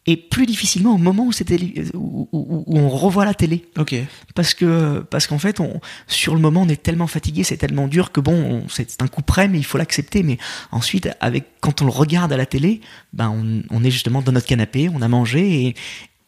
[0.09, 1.59] et plus difficilement au moment où c'était
[1.93, 3.67] où, où, on revoit la télé.
[4.35, 7.89] Parce que parce qu'en fait on sur le moment on est tellement fatigué, c'est tellement
[7.89, 10.23] dur que bon c'est un coup près mais il faut l'accepter.
[10.23, 10.39] Mais
[10.73, 12.81] ensuite avec quand on le regarde à la télé,
[13.13, 15.75] ben on, on, est justement dans notre canapé, on a mangé et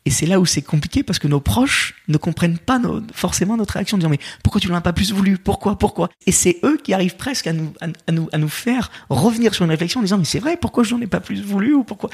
[0.06, 2.80] et c'est là où c'est compliqué parce que nos proches ne comprennent pas
[3.12, 5.36] forcément notre réaction, en disant mais pourquoi tu l'as pas plus voulu?
[5.36, 5.78] Pourquoi?
[5.78, 6.08] Pourquoi?
[6.26, 9.64] Et c'est eux qui arrivent presque à nous, à, nous, à nous faire revenir sur
[9.64, 11.84] une réflexion en disant mais c'est vrai, pourquoi je n'en ai pas plus voulu ou
[11.84, 12.08] pourquoi?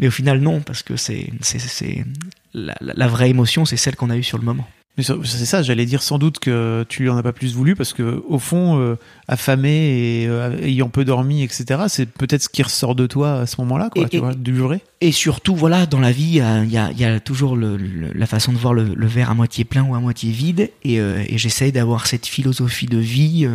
[0.00, 2.04] Mais au final non, parce que c'est, c'est,
[2.52, 4.68] la, la vraie émotion, c'est celle qu'on a eue sur le moment.
[5.02, 7.92] C'est ça, j'allais dire sans doute que tu lui en as pas plus voulu parce
[7.92, 8.96] que au fond, euh,
[9.28, 11.82] affamé et euh, ayant peu dormi, etc.
[11.88, 14.80] C'est peut-être ce qui ressort de toi à ce moment-là, quoi, tu vois, du juré.
[15.00, 18.52] Et surtout, voilà, dans la vie, il y a, y a, toujours le, la façon
[18.52, 21.72] de voir le, verre à moitié plein ou à moitié vide, et, euh, et j'essaye
[21.72, 23.48] d'avoir cette philosophie de vie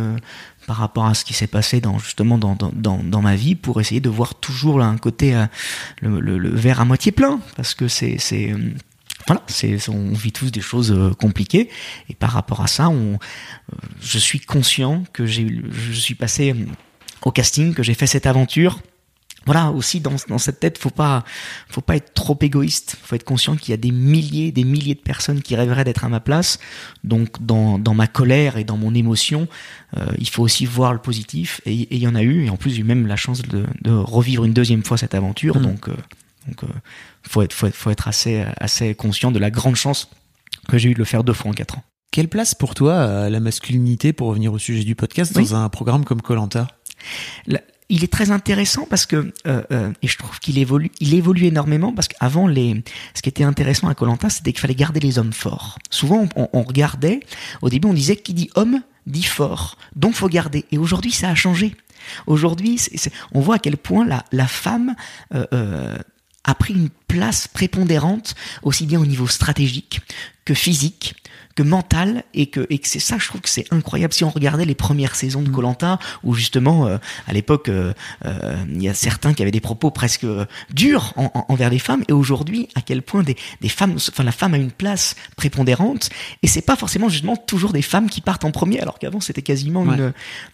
[0.66, 3.80] par rapport à ce qui s'est passé dans justement dans, dans, dans, ma vie pour
[3.80, 5.34] essayer de voir toujours là, un côté
[6.02, 8.52] le, le, verre à moitié plein parce que c'est c'est
[9.26, 11.68] voilà, c'est, on vit tous des choses euh, compliquées
[12.08, 16.52] et par rapport à ça, on, euh, je suis conscient que j'ai, je suis passé
[16.52, 16.66] euh,
[17.22, 18.80] au casting, que j'ai fait cette aventure.
[19.44, 21.24] Voilà, aussi dans, dans cette tête, faut pas,
[21.68, 22.96] faut pas être trop égoïste.
[23.00, 26.04] Faut être conscient qu'il y a des milliers, des milliers de personnes qui rêveraient d'être
[26.04, 26.58] à ma place.
[27.04, 29.46] Donc, dans, dans ma colère et dans mon émotion,
[30.18, 31.60] il faut aussi voir le positif.
[31.64, 32.46] Et il y en a eu.
[32.46, 35.14] Et en plus, j'ai eu même la chance de, de revivre une deuxième fois cette
[35.14, 35.58] aventure.
[35.58, 35.62] Mmh.
[35.62, 35.90] Donc,
[36.46, 36.66] donc, euh,
[37.22, 40.10] faut être, faut être, faut être assez, assez conscient de la grande chance
[40.68, 41.84] que j'ai eu de le faire deux fois en quatre ans.
[42.10, 45.68] Quelle place pour toi a la masculinité, pour revenir au sujet du podcast, dans un
[45.68, 46.68] programme comme Colanta?
[47.88, 51.44] Il est très intéressant parce que euh, euh, et je trouve qu'il évolue il évolue
[51.44, 52.82] énormément parce qu'avant les
[53.14, 55.78] ce qui était intéressant à Colanta c'était qu'il fallait garder les hommes forts.
[55.90, 57.20] Souvent on, on, regardait
[57.62, 59.78] au début on disait qui dit homme dit fort.
[59.94, 60.64] Donc faut garder.
[60.72, 61.76] Et aujourd'hui ça a changé.
[62.26, 62.80] Aujourd'hui
[63.32, 64.96] on voit à quel point la, la femme
[65.34, 65.96] euh, euh
[66.46, 70.00] a pris une place prépondérante aussi bien au niveau stratégique
[70.44, 71.14] que physique
[71.56, 74.12] que mental et que, et que c'est ça je trouve que c'est incroyable.
[74.12, 77.92] Si on regardait les premières saisons de Colanta où justement euh, à l'époque euh,
[78.24, 80.26] euh, il y a certains qui avaient des propos presque
[80.72, 81.14] durs
[81.48, 84.58] envers les femmes et aujourd'hui à quel point des, des femmes enfin la femme a
[84.58, 86.10] une place prépondérante
[86.42, 89.42] et c'est pas forcément justement toujours des femmes qui partent en premier alors qu'avant c'était
[89.42, 90.12] quasiment une,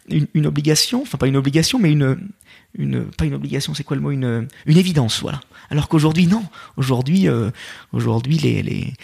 [0.08, 2.16] une, une obligation enfin pas une obligation mais une
[2.78, 5.40] une pas une obligation, c'est quoi le mot une une évidence, voilà.
[5.70, 6.44] Alors qu'aujourd'hui non,
[6.76, 7.50] aujourd'hui euh,
[7.92, 8.94] aujourd'hui les les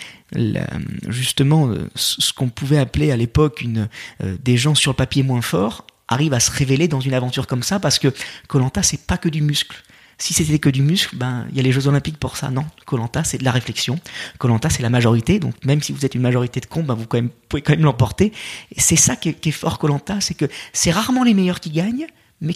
[1.08, 3.88] justement euh, ce qu'on pouvait appeler à l'époque une
[4.22, 7.46] euh, des gens sur le papier moins forts arrivent à se révéler dans une aventure
[7.46, 8.12] comme ça parce que
[8.46, 9.76] Colanta c'est pas que du muscle.
[10.20, 12.50] Si c'était que du muscle, ben il y a les Jeux Olympiques pour ça.
[12.50, 14.00] Non, Colanta c'est de la réflexion.
[14.38, 15.38] Colanta c'est la majorité.
[15.38, 18.32] Donc même si vous êtes une majorité de cons, ben, vous pouvez quand même l'emporter.
[18.76, 21.70] C'est ça qui est, qui est fort Colanta, c'est que c'est rarement les meilleurs qui
[21.70, 22.06] gagnent,
[22.40, 22.54] mais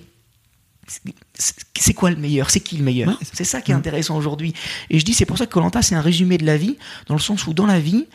[1.74, 2.50] c'est quoi le meilleur?
[2.50, 3.18] C'est qui le meilleur?
[3.32, 4.54] C'est ça qui est intéressant aujourd'hui.
[4.90, 6.76] Et je dis, c'est pour ça que Colanta, c'est un résumé de la vie,
[7.06, 8.06] dans le sens où dans la vie,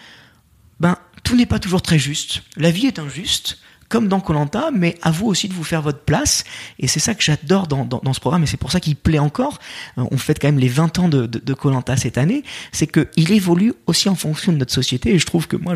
[0.80, 2.44] ben, tout n'est pas toujours très juste.
[2.56, 3.60] La vie est injuste,
[3.90, 6.44] comme dans Colanta, mais à vous aussi de vous faire votre place.
[6.80, 9.20] Et c'est ça que j'adore dans, dans, ce programme, et c'est pour ça qu'il plaît
[9.20, 9.60] encore.
[9.98, 12.44] Euh, on fête quand même les 20 ans de Colanta de, cette année.
[12.72, 15.14] C'est qu'il évolue aussi en fonction de notre société.
[15.14, 15.74] Et je trouve que moi,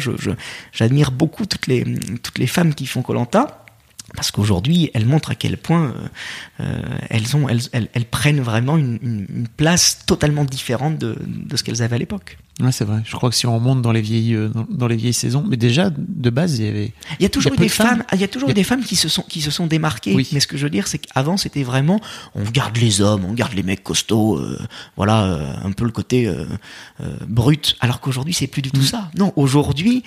[0.72, 1.84] j'admire je, beaucoup toutes les,
[2.22, 3.61] toutes les femmes qui font Colanta
[4.16, 6.08] parce qu'aujourd'hui, elles montrent à quel point euh,
[6.62, 11.64] euh, elles, ont, elles, elles, prennent vraiment une, une, place totalement différente de, de ce
[11.64, 12.38] qu'elles avaient à l'époque.
[12.60, 13.02] Ouais, c'est vrai.
[13.06, 15.58] Je crois que si on remonte dans les vieilles, euh, dans, les vieilles saisons, mais
[15.58, 16.94] déjà de base, il y avait.
[17.20, 18.04] Il y a toujours eu des femmes.
[18.14, 20.14] Il y a toujours des femmes qui se sont qui se sont démarquées.
[20.14, 20.30] Oui.
[20.34, 22.00] Mais ce que je veux dire, c'est qu'avant, c'était vraiment,
[22.36, 24.42] on garde les hommes, on garde les mecs costauds,
[24.98, 26.32] voilà, un peu le côté
[27.28, 27.78] brut.
[27.80, 28.86] Alors qu'aujourd'hui, c'est plus du tout mm.
[28.86, 29.10] ça.
[29.18, 30.04] Non, aujourd'hui,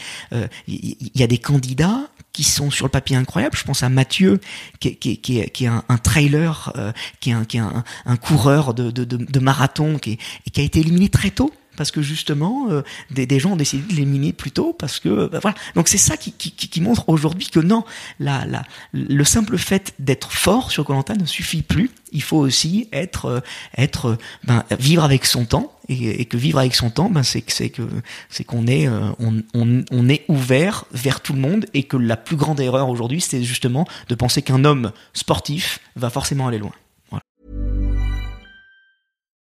[0.68, 3.56] il y, a des candidats qui sont sur le papier incroyables.
[3.56, 4.40] Je pense à Mathieu,
[4.80, 7.60] qui, qui, qui, est, qui est un, un trailer, euh, qui est un, qui est
[7.60, 11.30] un, un coureur de, de, de, de marathon, qui, et qui a été éliminé très
[11.30, 15.00] tôt parce que justement euh, des, des, gens ont décidé de l'éliminer plus tôt parce
[15.00, 15.56] que bah, voilà.
[15.74, 17.84] Donc c'est ça qui, qui, qui montre aujourd'hui que non
[18.20, 21.90] la, la, le simple fait d'être fort sur Colanta ne suffit plus.
[22.12, 23.40] Il faut aussi être euh,
[23.76, 27.44] être ben, vivre avec son temps et, et, que vivre avec son temps ben c'est
[27.48, 27.82] c'est que
[28.28, 31.96] c'est qu'on est euh, on, on, on est ouvert vers tout le monde et que
[31.96, 36.58] la plus grande erreur aujourd'hui c'est justement de penser qu'un homme sportif va forcément aller
[36.58, 36.72] loin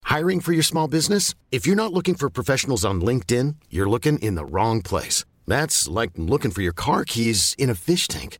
[0.09, 1.35] Hiring for your small business?
[1.51, 5.23] If you're not looking for professionals on LinkedIn, you're looking in the wrong place.
[5.45, 8.39] That's like looking for your car keys in a fish tank.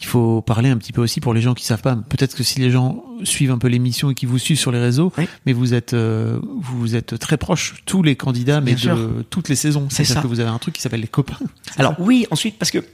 [0.00, 1.94] Il faut parler un petit peu aussi pour les gens qui savent pas.
[1.94, 4.80] Peut-être que si les gens suivent un peu l'émission et qui vous suivent sur les
[4.80, 5.12] réseaux,
[5.44, 9.56] mais vous êtes euh, vous êtes très proches tous les candidats, mais de toutes les
[9.56, 9.88] saisons.
[9.90, 10.22] C'est ça.
[10.22, 11.38] que vous avez un truc qui s'appelle les copains.
[11.76, 12.84] Alors oui, ensuite parce que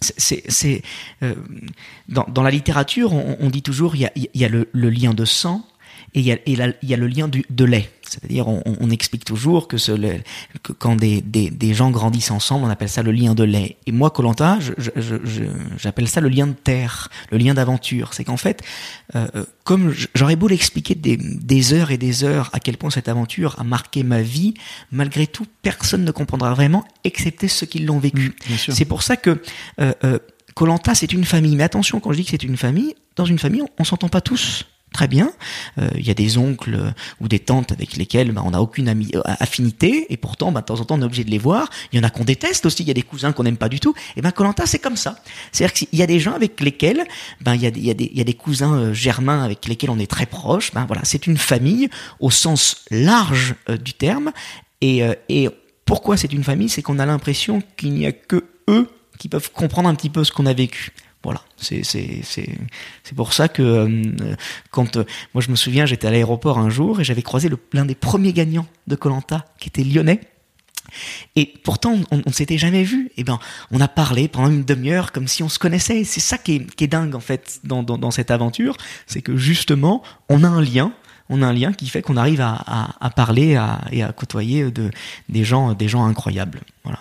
[0.00, 0.82] c'est
[1.22, 1.34] euh,
[2.08, 4.68] dans, dans la littérature, on, on dit toujours il y a, il y a le,
[4.72, 5.64] le lien de sang
[6.14, 7.88] et il y a, il y a le lien du, de lait.
[8.06, 10.20] C'est-à-dire, on, on, explique toujours que, ce, le,
[10.62, 13.76] que quand des, des, des, gens grandissent ensemble, on appelle ça le lien de lait.
[13.86, 14.58] Et moi, Colanta,
[15.78, 18.12] j'appelle ça le lien de terre, le lien d'aventure.
[18.12, 18.62] C'est qu'en fait,
[19.14, 22.90] euh, euh comme j'aurais beau l'expliquer des, des, heures et des heures à quel point
[22.90, 24.54] cette aventure a marqué ma vie,
[24.90, 28.34] malgré tout, personne ne comprendra vraiment, excepté ceux qui l'ont vécu.
[28.50, 29.40] Mmh, c'est pour ça que
[29.80, 30.18] euh, euh,
[30.54, 31.54] Colanta, c'est une famille.
[31.54, 34.08] Mais attention, quand je dis que c'est une famille, dans une famille, on, on s'entend
[34.08, 35.32] pas tous très bien.
[35.78, 38.60] Euh, il y a des oncles euh, ou des tantes avec lesquels bah, on n'a
[38.60, 41.38] aucune euh, affinité et pourtant bah, de temps en temps on est obligé de les
[41.38, 41.68] voir.
[41.92, 43.68] Il y en a qu'on déteste aussi, il y a des cousins qu'on n'aime pas
[43.68, 43.94] du tout.
[44.16, 45.16] Et ben Colanta c'est comme ça.
[45.50, 47.04] C'est-à-dire qu'il y a des gens avec lesquels
[47.40, 50.72] ben il y y a, des, cousins germains avec lesquels on est très proche.
[50.72, 51.88] Ben voilà, c'est une famille
[52.20, 54.32] au sens large du terme.
[54.80, 55.48] Et, et
[55.84, 56.68] pourquoi c'est une famille?
[56.68, 60.24] C'est qu'on a l'impression qu'il n'y a que eux qui peuvent comprendre un petit peu
[60.24, 60.92] ce qu'on a vécu.
[61.22, 64.34] Voilà, c'est pour ça que euh,
[64.70, 65.04] quand euh,
[65.34, 68.32] moi je me souviens, j'étais à l'aéroport un jour et j'avais croisé l'un des premiers
[68.32, 70.20] gagnants de Colanta qui était lyonnais.
[71.36, 73.06] Et pourtant, on ne s'était jamais vu.
[73.16, 73.38] Et eh ben,
[73.70, 76.04] on a parlé pendant une demi-heure comme si on se connaissait.
[76.04, 79.22] C'est ça qui est, qui est dingue en fait dans, dans, dans cette aventure, c'est
[79.22, 80.92] que justement, on a un lien
[81.28, 84.12] on a un lien qui fait qu'on arrive à, à, à parler à, et à
[84.12, 84.90] côtoyer de,
[85.30, 86.60] des gens, des gens incroyables.
[86.84, 86.98] Voilà.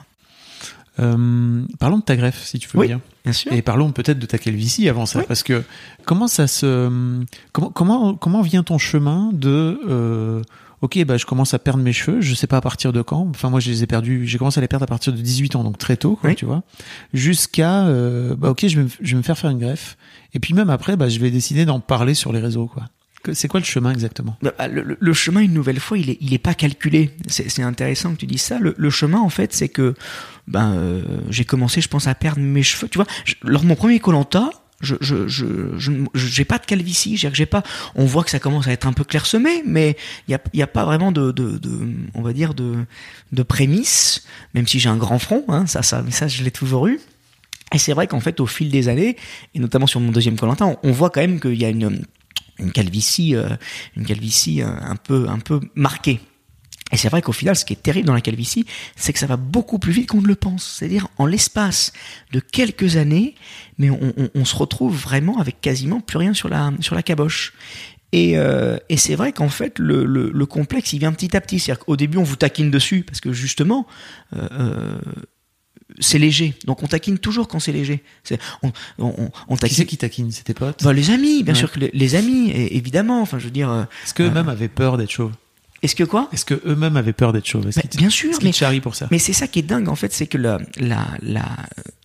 [1.02, 3.02] Euh, parlons de ta greffe, si tu veux oui, bien.
[3.24, 3.52] Bien sûr.
[3.54, 5.64] Et parlons peut-être de ta calvitie avant ça, parce que
[6.06, 10.42] comment ça se, comment comment comment vient ton chemin de, euh,
[10.82, 13.28] ok, bah je commence à perdre mes cheveux, je sais pas à partir de quand.
[13.30, 15.56] Enfin moi je les ai perdus, j'ai commencé à les perdre à partir de 18
[15.56, 16.64] ans, donc très tôt, quoi, tu vois,
[17.14, 19.98] jusqu'à, euh, bah ok, je vais, me, je vais me faire faire une greffe.
[20.34, 22.84] Et puis même après, bah je vais décider d'en parler sur les réseaux, quoi.
[23.34, 24.38] C'est quoi le chemin exactement?
[24.42, 27.12] Bah, bah, le, chemin, une nouvelle fois, il est, il est pas calculé.
[27.28, 28.60] C'est intéressant que tu dises ça.
[28.60, 29.94] Le, le chemin, en fait, c'est que
[30.48, 32.88] ben euh, j'ai commencé, je pense, à perdre mes cheveux.
[32.90, 33.08] Tu vois,
[33.44, 34.50] lors de mon premier Colanta,
[34.82, 37.64] je je je j'ai pas de calvitie, j'ai pas.
[37.96, 39.96] On voit que ça commence à être un peu clairsemé, mais
[40.28, 41.70] il y a y a pas vraiment de, de, de
[42.14, 42.86] on va dire de
[43.32, 44.26] de prémices.
[44.54, 47.00] Même si j'ai un grand front, hein, ça ça ça je l'ai toujours eu.
[47.74, 49.16] Et c'est vrai qu'en fait au fil des années,
[49.54, 52.04] et notamment sur mon deuxième Colanta, on, on, voit quand même qu'il y a une
[52.62, 53.50] une calvitie, euh,
[53.96, 56.20] une calvitie euh, un peu, un peu marquée.
[56.92, 59.28] Et c'est vrai qu'au final, ce qui est terrible dans la calvitie, c'est que ça
[59.28, 60.78] va beaucoup plus vite qu'on ne le pense.
[60.78, 61.94] C'est-à-dire, en l'espace
[62.34, 63.36] de quelques années,
[63.78, 67.54] mais on, se retrouve vraiment avec quasiment plus rien sur la, sur la caboche.
[68.12, 71.40] Et, euh, et c'est vrai qu'en fait, le, le, le, complexe, il vient petit à
[71.40, 71.60] petit.
[71.60, 73.88] C'est-à-dire qu'au début, on vous taquine dessus, parce que justement,
[76.00, 76.54] c'est léger.
[76.66, 78.04] Donc on taquine toujours quand c'est léger.
[78.64, 79.70] On, on, on taquine.
[79.70, 80.84] Qui c'est qui taquine C'était potes?
[80.84, 83.22] Bah, Les amis, bien sûr que les, amis, évidemment.
[83.22, 83.88] Enfin, je veux dire.
[84.04, 85.32] Est-ce que euh, même avaient peur d'être chauve
[85.84, 86.30] Est-ce que quoi?
[86.32, 87.68] Est-ce que eux-mêmes avaient peur d'être chauves?
[87.98, 89.08] Bien sûr, mais pour ça?
[89.10, 91.44] Mais c'est ça qui est dingue en fait, c'est que la la la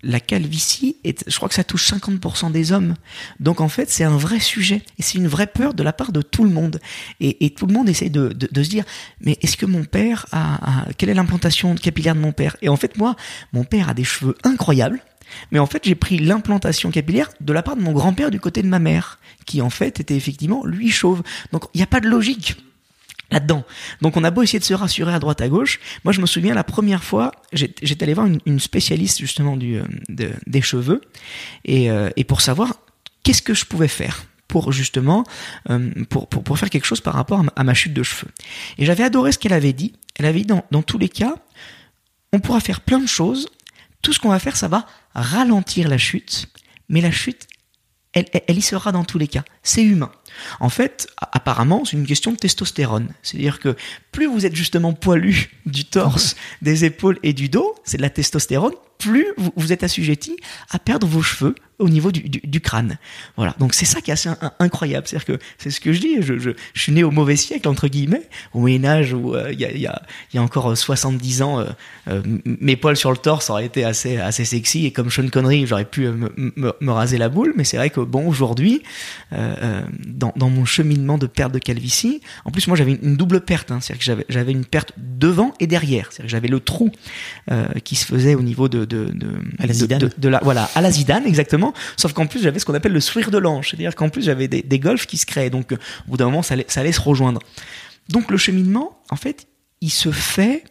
[0.03, 2.95] la calvitie, est, je crois que ça touche 50% des hommes.
[3.41, 6.13] Donc en fait, c'est un vrai sujet et c'est une vraie peur de la part
[6.13, 6.81] de tout le monde.
[7.21, 8.85] Et, et tout le monde essaie de, de, de se dire,
[9.21, 12.57] mais est-ce que mon père a, a quelle est l'implantation capillaire de mon père?
[12.63, 13.17] Et en fait, moi,
[13.53, 15.01] mon père a des cheveux incroyables.
[15.51, 18.63] Mais en fait, j'ai pris l'implantation capillaire de la part de mon grand-père du côté
[18.63, 21.23] de ma mère, qui en fait était effectivement lui chauve.
[21.53, 22.57] Donc il n'y a pas de logique
[23.31, 23.65] là-dedans.
[24.03, 25.81] Donc on a beau essayer de se rassurer à droite à gauche.
[26.05, 29.85] Moi je me souviens la première fois, j'étais allé voir une, spécialiste justement du, euh,
[30.47, 31.01] des cheveux
[31.65, 32.75] et, euh, et pour savoir
[33.23, 35.25] qu'est-ce que je pouvais faire pour justement
[35.71, 38.31] euh, pour, pour, faire quelque chose par rapport à ma, chute de cheveux.
[38.79, 39.95] Et j'avais adoré ce qu'elle avait dit.
[40.15, 41.35] Elle avait dit dans, dans tous les cas,
[42.33, 43.49] on pourra faire plein de choses.
[44.03, 46.47] Tout ce qu'on va faire, ça va ralentir la chute,
[46.89, 47.49] mais la chute,
[48.13, 49.43] elle, elle y sera dans tous les cas.
[49.63, 50.13] C'est humain.
[50.61, 53.09] En fait, apparemment, c'est une question de testostérone.
[53.23, 53.77] C'est-à-dire que
[54.13, 58.11] plus vous êtes justement poilu du torse, des épaules et du dos, c'est de la
[58.11, 60.37] testostérone, plus vous, êtes assujetti
[60.71, 62.99] à perdre vos cheveux au niveau du, crâne.
[63.37, 63.55] Voilà.
[63.59, 65.07] Donc c'est ça qui est assez incroyable.
[65.07, 66.17] C'est-à-dire que c'est ce que je dis.
[66.23, 69.87] Je, suis né au mauvais siècle entre guillemets, au Moyen Âge où euh, il y,
[69.87, 70.03] a,
[70.43, 71.65] encore 70 ans, euh,
[72.09, 75.67] euh, mes poils sur le torse auraient été assez assez sexy et comme Sean Connery,
[75.67, 77.53] j'aurais pu me, raser la boule.
[77.57, 78.83] Mais c'est vrai que bon aujourd'hui,
[79.33, 83.71] dans, dans, mon cheminement de perte de calvitie, en plus moi j'avais une, double perte.
[83.71, 86.07] Hein, c'est-à-dire que j'avais une perte devant et derrière.
[86.11, 86.91] C'est-à-dire que j'avais le trou
[87.85, 90.11] qui se faisait au niveau de de, de, à la Zidane.
[90.17, 91.75] De, la, voilà, à la Zidane, exactement.
[91.97, 93.71] Sauf qu'en plus, j'avais ce qu'on appelle le sourire de l'ange.
[93.71, 95.51] C'est-à-dire qu'en plus, j'avais des, des golfs qui se créaient.
[95.51, 97.41] Donc, au bout d'un moment, ça allait, ça allait se rejoindre.
[98.09, 99.47] Donc, le cheminement, en fait,
[99.81, 100.65] il se fait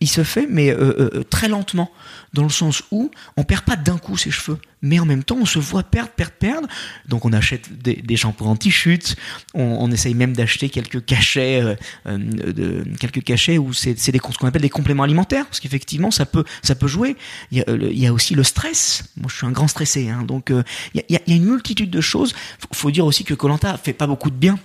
[0.00, 1.90] il se fait, mais euh, euh, euh, très lentement,
[2.32, 5.38] dans le sens où on perd pas d'un coup ses cheveux, mais en même temps
[5.40, 6.68] on se voit perdre, perdre, perdre.
[7.08, 9.16] Donc on achète des, des shampoings anti-chute,
[9.54, 14.46] on, on, essaye même d'acheter quelques cachets, de, quelques cachets où c'est des ce qu'on
[14.46, 17.16] appelle des compléments alimentaires, parce qu'effectivement ça peut ça peut jouer.
[17.52, 19.04] Il y, a, il y, a, aussi le stress.
[19.16, 21.44] Moi je suis un grand stressé, hein, donc il y, a, il y a une
[21.46, 22.34] multitude de choses.
[22.58, 24.58] Faut, faut dire aussi que Colanta fait pas beaucoup de bien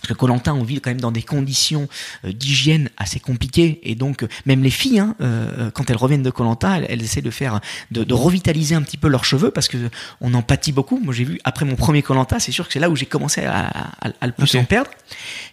[0.00, 1.88] parce que Colantin, on vit quand même dans des conditions
[2.24, 6.22] euh, d'hygiène assez compliquées, et donc euh, même les filles, hein, euh, quand elles reviennent
[6.22, 7.60] de Colantin, elles, elles, essaient de faire,
[7.90, 9.76] de, de, revitaliser un petit peu leurs cheveux parce que
[10.20, 10.98] on en pâtit beaucoup.
[10.98, 13.42] Moi, j'ai vu après mon premier Colantin, c'est sûr que c'est là où j'ai commencé
[13.42, 14.90] à, à, à, le plus en perdre.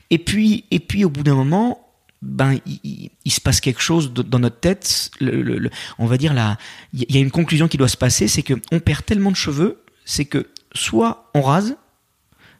[0.09, 1.83] Et puis, et puis au bout d'un moment,
[2.21, 5.11] ben il, il, se passe quelque chose dans notre tête.
[5.19, 6.57] Le, le, on va dire là,
[6.93, 9.35] il y a une conclusion qui doit se passer, c'est que on perd tellement de
[9.35, 11.75] cheveux, c'est que soit on rase,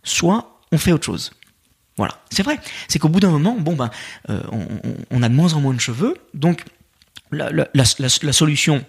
[0.04, 1.32] soit on fait autre chose.
[1.98, 2.60] Voilà, c'est vrai.
[2.88, 3.90] C'est qu'au bout d'un moment, bon ben,
[4.30, 4.68] euh, on,
[5.10, 6.64] on, a de moins en moins de cheveux, donc
[7.32, 8.86] la, la, la, la solution,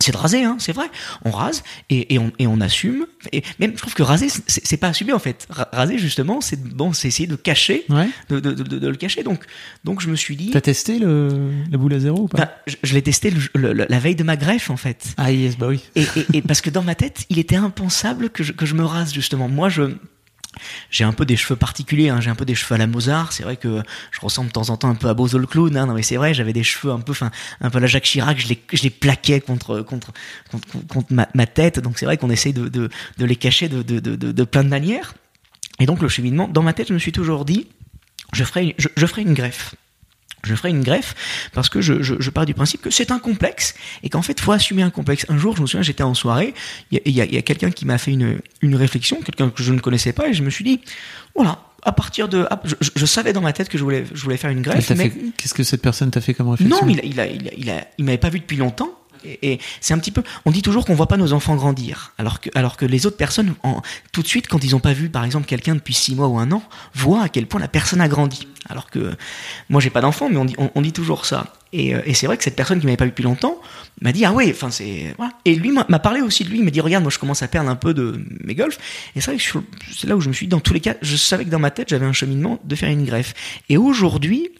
[0.00, 0.86] c'est de raser, hein, c'est vrai.
[1.24, 3.06] On rase et, et, on, et on assume.
[3.32, 5.46] Et même, je trouve que raser, c'est pas assumer en fait.
[5.50, 8.08] Raser justement, c'est bon, c'est essayer de cacher, ouais.
[8.28, 9.22] de, de, de, de, le cacher.
[9.22, 9.44] Donc,
[9.84, 10.50] donc je me suis dit.
[10.50, 12.38] T'as testé le la boule à zéro ou pas?
[12.38, 15.14] Bah, Je, je l'ai testé le, le, la veille de ma greffe en fait.
[15.16, 15.80] Ah yes, bah oui.
[15.94, 18.74] Et, et, et parce que dans ma tête, il était impensable que je, que je
[18.74, 19.48] me rase justement.
[19.48, 19.82] Moi, je
[20.90, 22.20] j'ai un peu des cheveux particuliers, hein.
[22.20, 23.32] j'ai un peu des cheveux à la Mozart.
[23.32, 25.46] C'est vrai que je ressemble de temps en temps un peu à Bozo le.
[25.54, 25.86] Hein.
[25.86, 28.04] Non mais c'est vrai, j'avais des cheveux un peu, enfin un peu à la Jacques
[28.04, 28.38] Chirac.
[28.38, 28.48] Je
[28.82, 30.12] les, plaquais contre contre
[30.88, 31.80] contre, ma, tête.
[31.80, 32.88] Donc c'est vrai qu'on essaye de,
[33.18, 35.14] les cacher de, plein de manières.
[35.80, 37.66] Et donc le cheminement, dans ma tête, je me suis toujours dit,
[38.32, 39.74] je ferai, je ferai une greffe
[40.46, 41.14] je ferai une greffe
[41.52, 44.40] parce que je, je, je pars du principe que c'est un complexe et qu'en fait,
[44.40, 45.26] faut assumer un complexe.
[45.28, 46.54] Un jour, je me souviens, j'étais en soirée,
[46.90, 49.72] il y a, y a, quelqu'un qui m'a fait une, une réflexion, quelqu'un que je
[49.72, 50.80] ne connaissais pas, et je me suis dit,
[51.34, 54.36] voilà, à partir de, je, je, savais dans ma tête que je voulais, je voulais
[54.36, 54.90] faire une greffe.
[54.90, 55.10] Mais...
[55.36, 56.76] Qu'est-ce que cette personne t'a fait comme réflexion?
[56.76, 58.98] Non, mais il, a, il, a, il, a, il m'avait pas vu depuis longtemps.
[59.24, 62.40] Et, c'est un petit peu, on dit toujours qu'on voit pas nos enfants grandir, alors
[62.40, 63.54] que, alors que les autres personnes,
[64.12, 66.38] tout de suite, quand ils ont pas vu, par exemple, quelqu'un depuis six mois ou
[66.38, 66.62] un an,
[66.94, 68.46] voient à quel point la personne a grandi.
[68.68, 69.14] Alors que
[69.68, 71.52] moi, j'ai pas d'enfant, mais on dit, on, dit toujours ça.
[71.72, 73.60] Et, euh, et c'est vrai que cette personne qui m'avait pas vu depuis longtemps
[74.00, 75.32] m'a dit ah ouais, enfin c'est voilà.
[75.44, 77.48] Et lui m'a parlé aussi de lui, il m'a dit regarde, moi je commence à
[77.48, 78.78] perdre un peu de mes golfs.
[79.16, 79.36] Et c'est
[79.92, 81.58] c'est là où je me suis dit dans tous les cas, je savais que dans
[81.58, 83.34] ma tête j'avais un cheminement de faire une greffe.
[83.68, 84.50] Et aujourd'hui,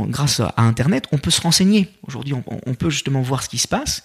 [0.00, 1.88] grâce à Internet, on peut se renseigner.
[2.06, 4.04] Aujourd'hui, on, peut justement voir ce qui se passe.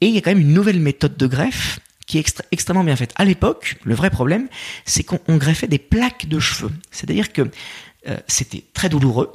[0.00, 2.96] Et il y a quand même une nouvelle méthode de greffe qui est extrêmement bien
[2.96, 3.12] faite.
[3.16, 4.48] À l'époque, le vrai problème,
[4.84, 6.70] c'est qu'on greffait des plaques de cheveux.
[6.90, 7.50] C'est-à-dire que
[8.08, 9.32] euh, c'était très douloureux.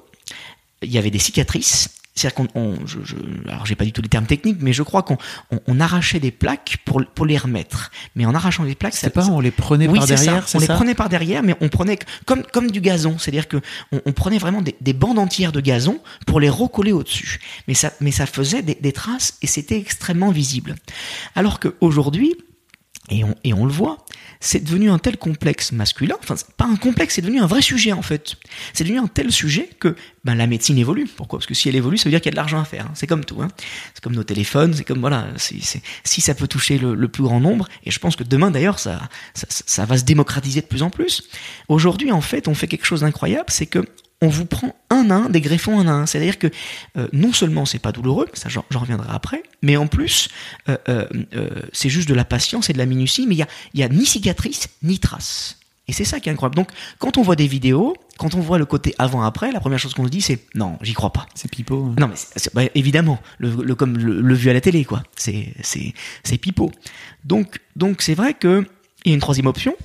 [0.82, 3.16] Il y avait des cicatrices c'est-à-dire qu'on, je, je,
[3.48, 5.18] alors j'ai pas du tout les termes techniques, mais je crois qu'on
[5.50, 7.90] on, on arrachait des plaques pour, pour les remettre.
[8.16, 10.58] Mais en arrachant des plaques, c'est pas on les prenait oui, par derrière, ça.
[10.58, 13.58] On les prenait par derrière, mais on prenait comme comme du gazon, c'est-à-dire que
[13.94, 17.40] on, on, prenait vraiment des, des, bandes entières de gazon pour les recoller au-dessus.
[17.68, 20.76] Mais ça, mais ça faisait des, des traces et c'était extrêmement visible.
[21.36, 22.36] Alors qu'aujourd'hui,
[23.10, 24.01] et on, et on le voit,
[24.44, 27.94] c'est devenu un tel complexe masculin, enfin pas un complexe, c'est devenu un vrai sujet
[27.94, 28.36] en fait.
[28.74, 31.08] C'est devenu un tel sujet que ben, la médecine évolue.
[31.16, 31.40] Pourquoi?
[31.40, 32.88] Parce que si elle évolue, ça veut dire qu'il y a de l'argent à faire.
[32.88, 32.92] Hein.
[32.96, 33.42] C'est comme tout.
[33.42, 33.50] Hein.
[33.94, 37.68] C'est comme nos téléphones, c'est comme voilà, si ça peut toucher le, plus grand nombre,
[37.86, 39.02] et je pense que demain d'ailleurs ça,
[39.34, 41.30] ça, ça va se démocratiser de plus en plus.
[41.68, 43.86] Aujourd'hui en fait, on fait quelque chose d'incroyable, c'est que
[44.22, 46.06] on vous prend un à un des greffons un à un.
[46.06, 46.48] C'est-à-dire que
[46.98, 50.30] euh, non seulement c'est pas douloureux, ça j'en reviendrai après, mais en plus
[50.70, 51.08] euh, euh,
[51.74, 53.90] c'est juste de la patience et de la minutie, mais il y a, y a
[53.90, 55.58] ni cicatrice ni trace.
[55.88, 56.56] Et c'est ça qui est incroyable.
[56.56, 56.70] Donc
[57.00, 60.06] quand on voit des vidéos, quand on voit le côté avant-après, la première chose qu'on
[60.06, 61.26] se dit c'est non, j'y crois pas.
[61.34, 61.88] C'est pipeau.
[61.88, 61.96] Hein.
[62.00, 62.16] Non mais
[62.54, 65.04] bah, évidemment, le, comme le, le, vu à la télé quoi.
[65.18, 65.94] C'est c'est
[66.24, 66.72] c'est pipeau.
[67.26, 68.66] Donc donc c'est vrai que
[69.04, 69.76] il y a une troisième option,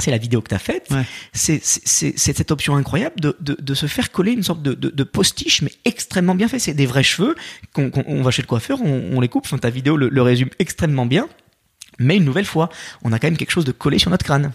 [0.00, 0.88] c'est la vidéo que tu as faite,
[1.32, 5.62] c'est cette option incroyable de, de, de, se faire coller une sorte de, de, postiche,
[5.62, 6.60] mais extrêmement bien fait.
[6.60, 7.34] C'est des vrais cheveux,
[7.72, 10.22] qu'on on va chez le coiffeur, on, on les coupe, enfin, ta vidéo le, le,
[10.22, 11.28] résume extrêmement bien,
[11.98, 12.68] mais une nouvelle fois,
[13.02, 14.52] on a quand même quelque chose de collé sur notre crâne.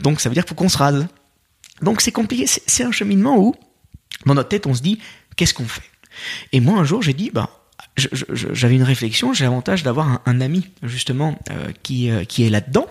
[0.00, 1.08] Donc ça veut dire qu'il faut qu'on se rase.
[1.82, 3.56] Donc c'est compliqué, c'est un cheminement où,
[4.24, 5.00] dans notre tête, on se dit,
[5.36, 5.82] qu'est-ce qu'on fait?
[6.52, 7.50] Et moi, un jour, j'ai dit, bah,
[7.98, 12.86] j'avais une réflexion, j'ai l'avantage d'avoir un, ami justement euh, qui, euh, qui est là-dedans,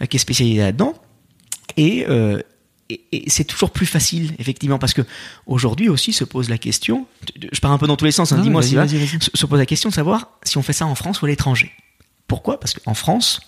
[0.00, 0.94] euh, qui est spécialisé là-dedans,
[1.76, 2.06] et,
[2.90, 5.02] et, c'est toujours plus facile effectivement parce que
[5.46, 7.06] aujourd'hui aussi se pose la question,
[7.50, 9.66] je pars un peu dans tous les sens, hein, dis-moi si va, se, pose la
[9.66, 11.72] question de savoir si on fait ça en France ou à l'étranger.
[12.26, 12.60] Pourquoi?
[12.60, 13.40] Parce qu'en France,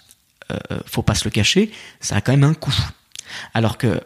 [0.87, 2.75] faut pas se le cacher, ça a quand même un coût.
[3.53, 4.01] Alors que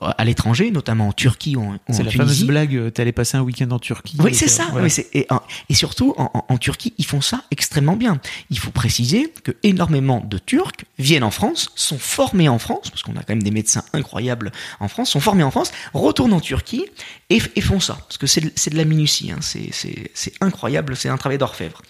[0.00, 3.42] à l'étranger, notamment en Turquie ou en, C'est la fameuse blague, euh, t'allais passer un
[3.42, 4.16] week-end en Turquie.
[4.20, 4.68] Oui, c'est ça.
[5.12, 5.26] et,
[5.68, 8.20] et, surtout, en, Turquie, ils font ça extrêmement bien.
[8.50, 13.02] Il faut préciser que énormément de Turcs viennent en France, sont formés en France, parce
[13.02, 16.40] qu'on a quand même des médecins incroyables en France, sont formés en France, retournent en
[16.40, 16.86] Turquie
[17.30, 17.94] et, font ça.
[17.94, 19.38] Parce que c'est de, la minutie, hein.
[19.40, 21.82] c'est incroyable, c'est un travail d'orfèvre.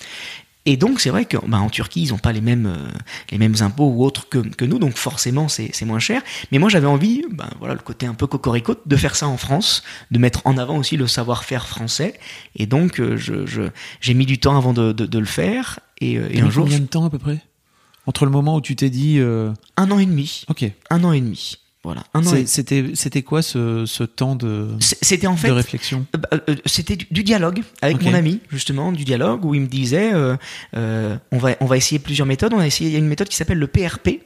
[0.67, 2.89] Et donc c'est vrai que bah, en Turquie ils n'ont pas les mêmes euh,
[3.31, 6.23] les mêmes impôts ou autres que, que nous, donc forcément c'est moins cher.
[6.51, 9.37] Mais moi j'avais envie, bah, voilà le côté un peu cocorico, de faire ça en
[9.37, 12.19] France, de mettre en avant aussi le savoir-faire français.
[12.57, 13.69] Et donc euh, je
[14.01, 15.81] j'ai mis du temps avant de, de, de le faire.
[16.01, 16.65] Et, euh, et un jour.
[16.65, 17.41] Combien de temps à peu près?
[18.07, 20.45] Entre le moment où tu t'es dit un an et demi.
[20.49, 20.71] Ok.
[20.91, 21.57] Un an et demi.
[21.85, 22.03] Voilà.
[22.47, 26.07] C'était c'était quoi ce, ce temps de c'était en fait de réflexion?
[26.33, 30.13] euh, euh, C'était du, dialogue avec mon ami justement du dialogue où il me disait
[30.15, 32.55] euh, on va on va essayer plusieurs méthodes.
[32.55, 34.21] On a essayé il y a une méthode qui s'appelle le PRP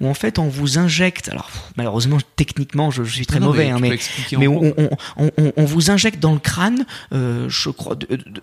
[0.00, 3.96] où en fait on vous injecte, alors malheureusement techniquement je, suis très mauvais, mais, hein,
[4.38, 4.74] mais, on,
[5.16, 7.96] on, on, vous injecte dans le crâne, euh, je crois,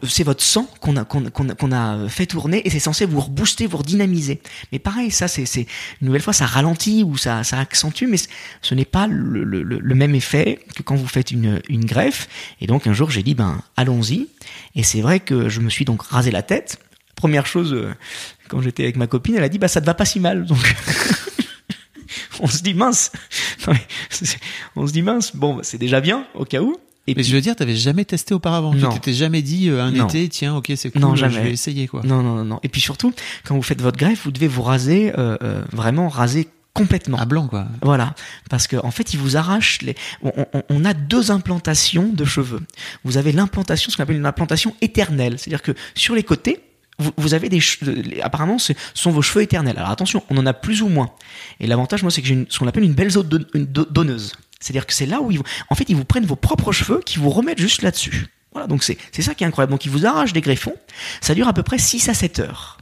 [0.08, 3.20] c'est votre sang qu'on a, qu'on a, qu'on a fait tourner et c'est censé vous
[3.20, 4.42] rebooster, vous redynamiser.
[4.72, 5.68] Mais pareil, ça c'est, c'est
[6.02, 8.18] une nouvelle fois ça ralentit ou ça, ça accentue, mais
[8.62, 12.28] ce n'est pas le, le, le, même effet que quand vous faites une, une greffe.
[12.62, 14.28] Et donc un jour j'ai dit ben allons-y.
[14.76, 16.80] Et c'est vrai que je me suis donc rasé la tête
[17.16, 17.94] première chose, euh,
[18.48, 20.46] quand j'étais avec ma copine, elle a dit bah ça te va pas si mal.
[20.46, 20.60] Donc
[22.40, 23.12] on se dit mince.
[24.76, 25.36] on se dit mince.
[25.36, 26.78] Bon, bah, c'est déjà bien au cas où.
[27.08, 28.74] Et mais je veux dire, t'avais jamais testé auparavant.
[28.74, 28.90] Non.
[28.90, 31.36] Tu t'étais jamais dit euh, un été, tiens, ok, c'est cool, non, jamais.
[31.36, 32.02] je vais essayer quoi.
[32.04, 32.60] Non, non, non.
[32.64, 33.14] Et puis surtout,
[33.44, 37.18] quand vous faites votre greffe, vous devez vous raser, euh, vraiment raser complètement.
[37.18, 37.68] À blanc, quoi.
[37.82, 38.14] Voilà.
[38.50, 39.96] Parce qu'en en fait, il vous arrache les.
[40.22, 42.62] On, on, on, a deux implantations de cheveux.
[43.04, 45.40] Vous avez l'implantation, ce qu'on appelle une implantation éternelle.
[45.40, 46.60] C'est-à-dire que sur les côtés,
[46.98, 47.60] vous, avez des
[48.22, 49.78] apparemment ce sont vos cheveux éternels.
[49.78, 51.12] Alors attention, on en a plus ou moins.
[51.60, 54.34] Et l'avantage moi c'est que j'ai ce qu'on appelle une belle zone donneuse.
[54.60, 55.40] C'est-à-dire que c'est là où ils
[55.70, 58.28] en fait ils vous prennent vos propres cheveux qui vous remettent juste là-dessus.
[58.52, 59.72] Voilà, donc c'est ça qui est incroyable.
[59.72, 60.76] Donc ils vous arrachent des greffons,
[61.20, 62.78] ça dure à peu près 6 à 7 heures.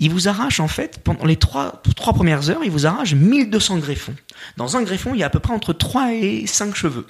[0.00, 3.78] Ils vous arrachent en fait pendant les 3 trois premières heures, ils vous arrachent 1200
[3.78, 4.14] greffons.
[4.58, 7.06] Dans un greffon, il y a à peu près entre 3 et 5 cheveux.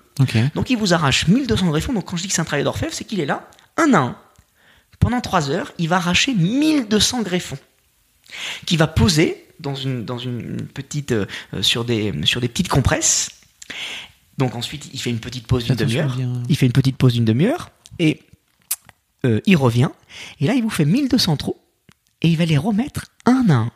[0.55, 1.93] Donc ils vous arrachent 1200 greffons.
[1.93, 3.99] Donc quand je dis que c'est un travail d'orfèvre, c'est qu'il est là un à
[3.99, 4.16] un
[5.03, 7.59] pendant trois heures, il va arracher 1200 greffons,
[8.67, 11.27] qui va poser dans une, dans une petite, euh,
[11.61, 13.31] sur, des, sur des petites compresses.
[14.39, 16.17] Donc ensuite, il fait une petite pause d'une demi-heure.
[16.49, 18.23] Il fait une petite pause d'une demi-heure et
[19.27, 19.91] euh, il revient.
[20.41, 21.57] Et là, il vous fait 1200 trous
[22.23, 23.73] et il va les remettre un à un.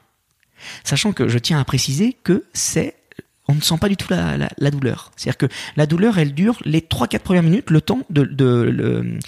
[0.85, 2.95] Sachant que je tiens à préciser que c'est
[3.49, 5.13] on ne sent pas du tout la, la, douleur.
[5.17, 9.19] C'est-à-dire que la douleur, elle dure les 3-4 premières minutes, le temps de, de,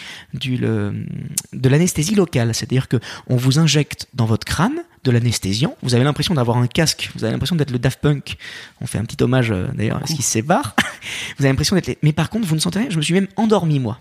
[1.68, 2.54] l'anesthésie locale.
[2.54, 2.96] C'est-à-dire que
[3.28, 5.76] on vous injecte dans votre crâne de l'anesthésiant.
[5.82, 7.10] Vous avez l'impression d'avoir un casque.
[7.14, 8.36] Vous avez l'impression d'être le Daft Punk.
[8.80, 10.74] On fait un petit hommage euh, d'ailleurs à ce qui se sépare.
[11.38, 11.98] vous avez l'impression d'être.
[12.02, 12.90] Mais par contre, vous ne sentez rien.
[12.90, 14.00] Je me suis même endormi moi.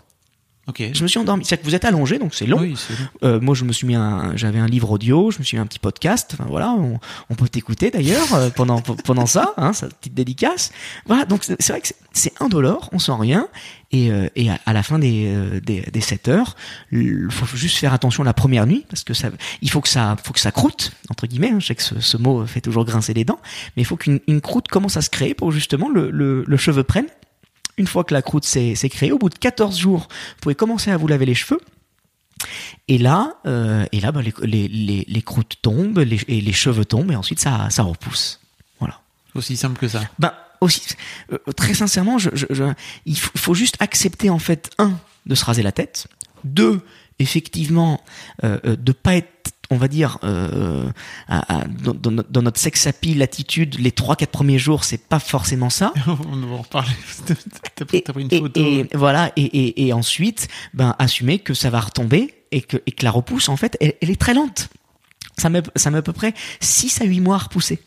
[0.77, 1.45] Je me suis endormi.
[1.45, 2.59] C'est-à-dire que vous êtes allongé, donc c'est long.
[2.59, 2.75] Oui,
[3.23, 5.61] euh, moi, je me suis mis un, j'avais un livre audio, je me suis mis
[5.61, 6.31] un petit podcast.
[6.33, 6.99] Enfin voilà, on,
[7.29, 10.71] on peut t'écouter d'ailleurs euh, pendant pendant ça, hein, sa petite dédicace.
[11.05, 13.47] Voilà, donc c'est vrai que c'est indolore, on sent rien.
[13.93, 16.57] Et, euh, et à, la fin des, euh, des, des 7 heures,
[16.91, 19.29] il faut juste faire attention la première nuit parce que ça,
[19.61, 21.51] il faut que ça, faut que ça croûte entre guillemets.
[21.51, 23.39] Hein, je sais que ce, ce, mot fait toujours grincer les dents,
[23.75, 26.83] mais il faut qu'une croûte commence à se créer pour justement le, le, le cheveu
[26.83, 27.07] prenne
[27.77, 30.91] une fois que la croûte s'est créée, au bout de 14 jours, vous pouvez commencer
[30.91, 31.59] à vous laver les cheveux.
[32.87, 36.85] Et là, euh, et là, bah, les, les, les, croûtes tombent, les, et les cheveux
[36.85, 38.39] tombent, et ensuite ça, ça repousse.
[38.79, 39.01] Voilà.
[39.35, 40.01] Aussi simple que ça.
[40.19, 40.81] Ben aussi,
[41.31, 42.63] euh, très sincèrement, je, je,
[43.05, 44.93] il faut, juste accepter en fait un
[45.25, 46.07] de se raser la tête,
[46.43, 46.81] deux
[47.19, 48.03] effectivement
[48.43, 50.89] euh, euh de pas être on va dire, euh,
[51.27, 55.69] à, dans, dans, notre sex appeal l'attitude, les trois quatre premiers jours, c'est pas forcément
[55.69, 55.93] ça.
[56.07, 56.91] on va en reparler.
[57.75, 58.61] T'as pris une photo.
[58.61, 63.03] Et, voilà, et, et, ensuite, ben assumer que ça va retomber et que, et que
[63.03, 64.69] la repousse, en fait, elle, est très lente.
[65.37, 67.79] Ça met, ça met à peu près 6 à 8 mois à repousser.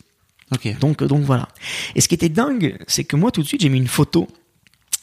[0.53, 0.73] Okay.
[0.79, 1.47] Donc, donc voilà.
[1.95, 4.27] Et ce qui était dingue, c'est que moi tout de suite j'ai mis une photo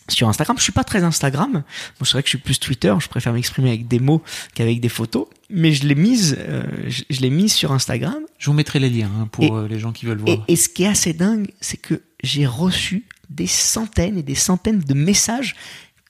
[0.09, 0.57] sur Instagram.
[0.59, 1.53] Je suis pas très Instagram.
[1.53, 1.63] Moi,
[2.03, 2.95] c'est vrai que je suis plus Twitter.
[3.01, 4.23] Je préfère m'exprimer avec des mots
[4.55, 5.27] qu'avec des photos.
[5.51, 8.19] Mais je l'ai mise, euh, je, l'ai mise sur Instagram.
[8.39, 10.45] Je vous mettrai les liens hein, pour euh, les gens qui veulent voir.
[10.49, 14.81] Et, ce qui est assez dingue, c'est que j'ai reçu des centaines et des centaines
[14.81, 15.57] de messages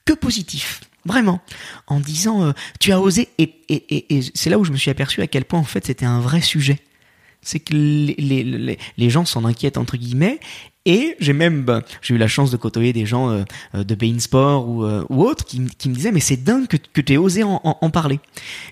[0.04, 0.80] que positifs.
[1.04, 1.40] Vraiment,
[1.86, 3.28] en disant euh, tu as osé?
[3.38, 5.86] Et, et, et c'est là où je me suis aperçu à quel point en fait
[5.86, 6.80] c'était un vrai sujet
[7.40, 10.40] c'est que les, les, les, gens s'en inquiètent entre guillemets
[10.88, 13.94] et j'ai même bah, j'ai eu la chance de côtoyer des gens euh, euh, de
[13.94, 17.02] Bein Sport ou, euh, ou autres qui, qui, me disaient mais c'est dingue que, que
[17.02, 18.20] tu aies osé en, en, parler.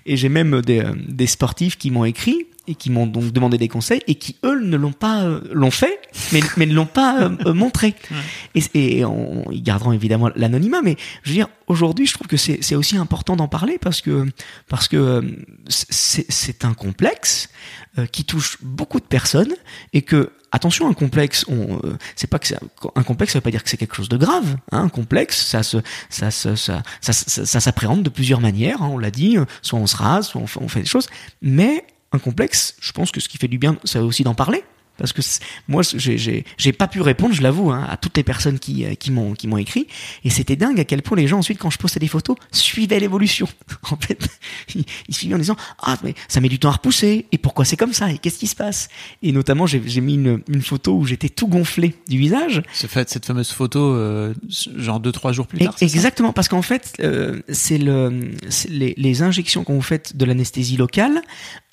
[0.07, 3.67] Et j'ai même des, des sportifs qui m'ont écrit et qui m'ont donc demandé des
[3.67, 5.99] conseils et qui eux ne l'ont pas l'ont fait
[6.33, 7.93] mais mais ne l'ont pas montré.
[8.55, 9.03] Et, et
[9.51, 12.97] ils garderont évidemment l'anonymat mais je veux dire aujourd'hui je trouve que c'est c'est aussi
[12.97, 14.25] important d'en parler parce que
[14.67, 15.23] parce que
[15.69, 17.49] c'est c'est un complexe
[18.11, 19.53] qui touche beaucoup de personnes
[19.93, 22.57] et que attention, un complexe, on, euh, c'est pas que c'est
[22.95, 24.57] un complexe, ça veut pas dire que c'est quelque chose de grave.
[24.71, 25.77] Hein, un complexe, ça se,
[26.09, 28.81] ça, ça, ça, ça, s'appréhende de plusieurs manières.
[28.81, 31.07] Hein, on l'a dit, soit on se rase, soit on fait, on fait des choses.
[31.41, 34.63] Mais un complexe, je pense que ce qui fait du bien, c'est aussi d'en parler
[34.97, 35.21] parce que
[35.67, 39.11] moi j'ai pas pu répondre je l'avoue hein, à toutes les personnes qui euh, qui
[39.11, 39.87] m'ont qui m'ont écrit.
[40.23, 42.99] Et c'était dingue à quel point les gens ensuite quand je postais des photos suivaient
[42.99, 43.47] l'évolution.
[43.89, 44.27] En fait
[44.75, 47.25] ils, suivaient en disant ah mais ça met du temps à repousser.
[47.31, 48.11] Et pourquoi c'est comme ça?
[48.11, 48.89] Et qu'est-ce qui se passe
[49.21, 52.63] et notamment j'ai mis une, une photo où j'étais tout gonflé du visage.
[52.73, 56.33] Fait cette fameuse photo euh, genre deux trois jours plus tard exactement.
[56.33, 58.31] Parce qu'en fait euh, c'est le
[58.69, 61.21] les, les injections qu'on vous faites de l'anesthésie locale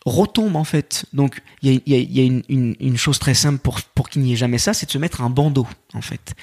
[0.05, 1.07] retombe en fait.
[1.13, 4.23] Donc il y a, y a une, une, une, chose très simple pour, pour qu'il
[4.23, 6.35] n'y ait jamais ça, c'est de se mettre un bandeau en fait.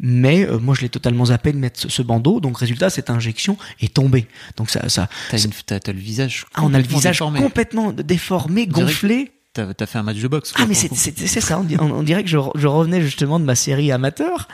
[0.00, 3.56] Mais euh, moi je l'ai totalement zappé de mettre ce, bandeau, donc résultat cette injection
[3.80, 4.26] est tombée.
[4.56, 5.08] Donc ça, ça.
[5.30, 6.44] T'as, le visage.
[6.54, 9.32] Ah, on a le visage complètement déformé, gonflé.
[9.54, 10.52] T'as, as fait un match de boxe.
[10.56, 11.58] ah mais c'est, c'est, ça.
[11.80, 14.48] On, dirait que je, je, revenais justement de ma série amateur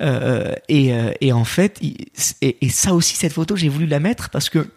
[0.00, 1.96] euh, et, euh, et en fait et,
[2.40, 4.68] et ça aussi cette photo j'ai voulu la mettre parce que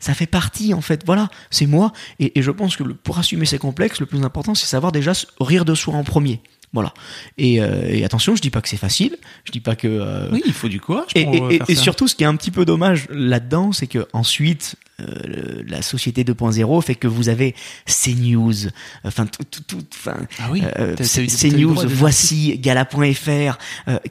[0.00, 1.02] ça fait partie en fait.
[1.06, 1.92] Voilà c'est moi.
[2.18, 5.12] Et, et, je pense que pour assumer ces complexes le plus important c'est savoir déjà
[5.40, 6.40] rire de soi en premier.
[6.72, 6.94] Voilà.
[7.36, 9.16] Et, euh, et attention je dis pas que c'est facile.
[9.44, 12.14] Je dis pas que euh, oui il faut du courage et, et, et surtout ce
[12.14, 16.94] qui est un petit peu dommage là-dedans c'est que ensuite euh, la société 2.0 fait
[16.94, 17.54] que vous avez
[17.86, 18.68] CNews.
[19.04, 20.62] Enfin tout tout enfin ah oui,
[20.96, 23.58] CNews voici gala.fr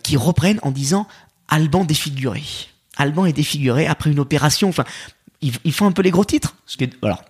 [0.03, 1.07] qui reprennent en disant
[1.47, 2.43] Alban défiguré.
[2.97, 4.69] Alban est défiguré après une opération.
[4.69, 4.85] Enfin
[5.41, 6.55] ils, font un peu les gros titres.
[6.65, 7.23] Parce que, voilà.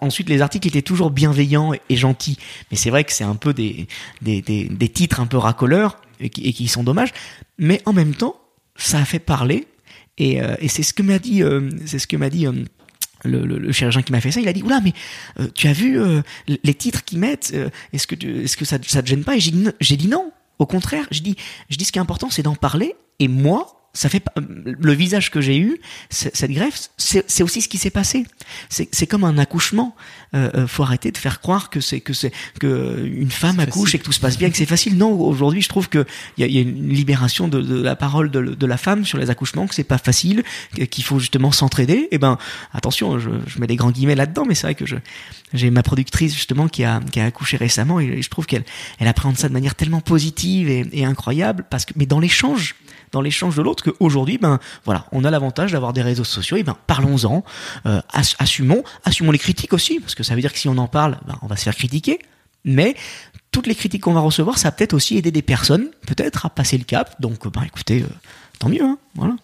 [0.00, 2.38] ensuite, les articles étaient toujours bienveillants et, gentils,
[2.70, 3.88] mais c'est vrai que c'est un peu des,
[4.22, 7.12] des, des, titres un peu racoleurs et qui, sont dommages.
[7.58, 8.40] Mais en même temps,
[8.76, 9.66] ça a fait parler
[10.16, 12.46] et, euh, et c'est ce que m'a dit, euh, c'est ce que m'a dit.
[12.46, 12.52] Euh,
[13.24, 14.92] le, le, chirurgien qui m'a fait ça, il a dit oula mais
[15.52, 15.98] tu as vu
[16.46, 17.52] les titres qu'ils mettent
[17.92, 19.36] Est-ce que est-ce que ça ça te gêne pas?
[19.36, 20.30] Et j'ai dit non.
[20.60, 21.34] Au contraire, je dis
[21.68, 22.94] je dis ce qui est important c'est d'en parler.
[23.18, 27.78] Et moi, ça fait le visage que j'ai eu, cette greffe, c'est aussi ce qui
[27.78, 28.24] s'est passé.
[28.68, 29.96] C'est comme un accouchement.
[30.34, 32.30] Euh, euh, faut arrêter de faire croire que c'est que c'est
[32.60, 34.98] que une femme accouche et que tout se passe bien, que c'est facile.
[34.98, 37.96] Non, aujourd'hui, je trouve que il y a, y a, une libération de, de la
[37.96, 40.44] parole de, de, la femme sur les accouchements, que c'est pas facile,
[40.90, 41.94] qu'il faut justement s'entraider.
[41.94, 42.38] Et eh ben,
[42.72, 44.96] attention, je, je mets des grands guillemets là-dedans, mais c'est vrai que je
[45.54, 48.64] j'ai ma productrice justement qui a qui a accouché récemment et je trouve qu'elle
[48.98, 52.74] elle appréhende ça de manière tellement positive et, et incroyable parce que mais dans l'échange
[53.12, 56.56] dans l'échange de l'autre qu'aujourd'hui, ben voilà, on a l'avantage d'avoir des réseaux sociaux.
[56.56, 57.44] Et ben parlons-en,
[57.86, 58.00] euh,
[58.38, 61.18] assumons, assumons les critiques aussi, parce que ça veut dire que si on en parle,
[61.26, 62.18] ben, on va se faire critiquer.
[62.64, 62.96] Mais
[63.50, 66.50] toutes les critiques qu'on va recevoir, ça va peut-être aussi aider des personnes, peut-être à
[66.50, 67.20] passer le cap.
[67.20, 68.06] Donc, ben écoutez, euh,
[68.58, 69.36] tant mieux, hein, voilà.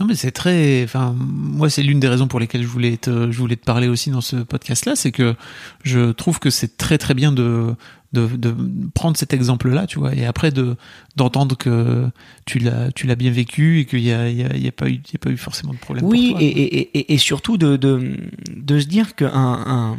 [0.00, 3.30] Non mais c'est très, enfin moi c'est l'une des raisons pour lesquelles je voulais te,
[3.30, 5.36] je voulais te parler aussi dans ce podcast là, c'est que
[5.84, 7.74] je trouve que c'est très très bien de
[8.12, 8.54] de, de
[8.94, 10.76] prendre cet exemple-là, tu vois, et après de
[11.16, 12.08] d'entendre que
[12.44, 14.72] tu l'as tu l'as bien vécu et qu'il y a, il y a, y a
[14.72, 16.04] pas eu il y a pas eu forcément de problème.
[16.04, 18.16] Oui, pour toi, et, et, et, surtout de, de
[18.54, 19.98] de se dire qu'un un,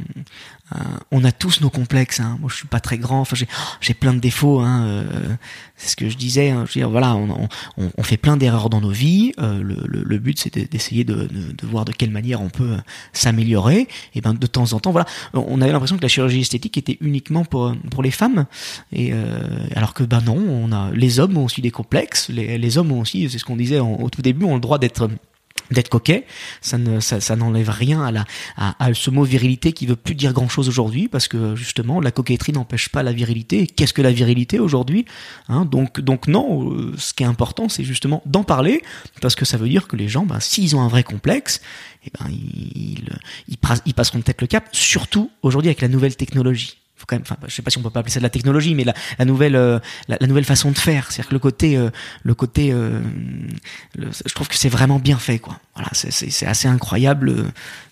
[1.11, 2.19] on a tous nos complexes.
[2.19, 2.37] Hein.
[2.39, 3.21] Moi, je suis pas très grand.
[3.21, 3.47] Enfin, j'ai
[3.81, 4.59] j'ai plein de défauts.
[4.59, 4.85] Hein.
[4.85, 5.35] Euh,
[5.75, 6.49] c'est ce que je disais.
[6.49, 6.65] Hein.
[6.67, 7.47] Je veux dire, voilà, on,
[7.77, 9.33] on, on fait plein d'erreurs dans nos vies.
[9.39, 12.49] Euh, le, le, le, but, c'est d'essayer de, de, de, voir de quelle manière on
[12.49, 12.77] peut
[13.11, 13.87] s'améliorer.
[14.15, 16.97] Et ben, de temps en temps, voilà, on avait l'impression que la chirurgie esthétique était
[17.01, 18.45] uniquement pour pour les femmes.
[18.91, 22.29] Et euh, alors que ben non, on a les hommes ont aussi des complexes.
[22.29, 24.79] Les, les hommes ont aussi, c'est ce qu'on disait au tout début, ont le droit
[24.79, 25.09] d'être
[25.71, 26.25] d'être coquet,
[26.61, 28.25] ça ne ça, n'enlève rien à la
[28.93, 32.51] ce mot virilité qui veut plus dire grand chose aujourd'hui parce que justement la coquetterie
[32.51, 33.67] n'empêche pas la virilité.
[33.67, 35.05] Qu'est-ce que la virilité aujourd'hui
[35.49, 35.65] hein?
[35.65, 38.81] Donc donc non, euh, ce qui est important c'est justement d'en parler
[39.21, 41.61] parce que ça veut dire que les gens, ben, s'ils ont un vrai complexe,
[42.05, 43.05] eh ben ils,
[43.47, 44.67] ils, ils passeront peut-être le cap.
[44.71, 47.81] Surtout aujourd'hui avec la nouvelle technologie faut quand même, enfin, je sais pas si on
[47.81, 50.45] peut pas appeler ça de la technologie, mais la, la nouvelle, euh, la, la, nouvelle
[50.45, 51.89] façon de faire, c'est-à-dire que le côté, euh,
[52.23, 53.01] le côté, euh,
[53.95, 55.59] le, je trouve que c'est vraiment bien fait, quoi.
[55.75, 57.43] Voilà, c'est assez incroyable euh,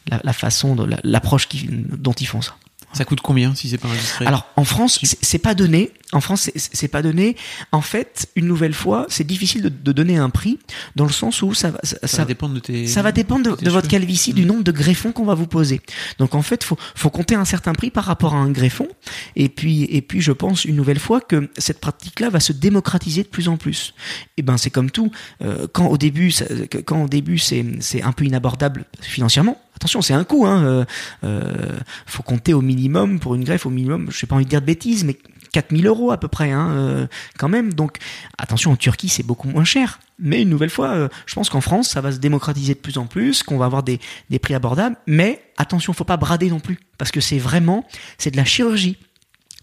[0.10, 2.56] la, la, façon, l'approche dont ils font ça.
[2.94, 5.92] Ça coûte combien si c'est pas indiscret Alors en France, c'est pas donné.
[6.12, 7.36] En France, c'est pas donné.
[7.72, 10.60] En fait, une nouvelle fois, c'est difficile de, de, donner un prix
[10.96, 12.88] dans le sens où ça va, ça, ça va dépendre de tes.
[12.88, 14.36] Ça va dépendre de, de votre calvitie, mmh.
[14.36, 15.82] du nombre de greffons qu'on va vous poser.
[16.18, 18.88] Donc en fait, faut faut compter un certain prix par rapport à un greffon.
[19.36, 23.24] Et puis et puis, je pense une nouvelle fois que cette pratique-là va se démocratiser
[23.24, 23.94] de plus en plus.
[24.38, 25.12] Et ben c'est comme tout.
[25.42, 26.46] Euh, quand au début, ça,
[26.86, 30.46] quand au début c'est c'est un peu inabordable financièrement attention, c'est un coût.
[30.46, 30.86] Hein, euh,
[31.24, 34.50] euh, faut compter au minimum pour une greffe, au minimum, je n'ai pas envie de
[34.50, 35.18] dire de bêtises, mais
[35.52, 37.74] 4000 euros à peu près, hein, euh, quand même.
[37.74, 37.98] Donc,
[38.38, 40.00] attention, en Turquie, c'est beaucoup moins cher.
[40.20, 42.98] Mais une nouvelle fois, euh, je pense qu'en France, ça va se démocratiser de plus
[42.98, 44.00] en plus, qu'on va avoir des,
[44.42, 44.96] prix abordables.
[45.08, 47.86] Mais attention, faut pas brader non plus, parce que c'est vraiment,
[48.18, 48.98] c'est de la chirurgie.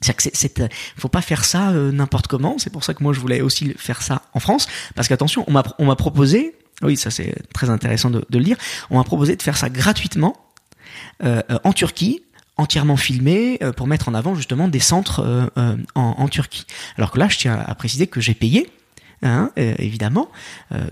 [0.01, 2.57] C'est-à-dire que c'est, faut pas faire ça euh, n'importe comment.
[2.59, 5.53] C'est pour ça que moi je voulais aussi faire ça en France, parce qu'attention, on
[5.53, 8.57] m'a, proposé, oui, ça c'est très intéressant de, de, le dire,
[8.91, 10.37] on m'a proposé de faire ça gratuitement
[11.65, 12.23] en Turquie
[12.59, 16.67] entièrement filmé euh, pour mettre en avant justement des centres euh, euh, en, en, Turquie.
[16.97, 18.71] Alors que là, je tiens à préciser que j'ai payé.
[19.21, 20.31] Hein, évidemment.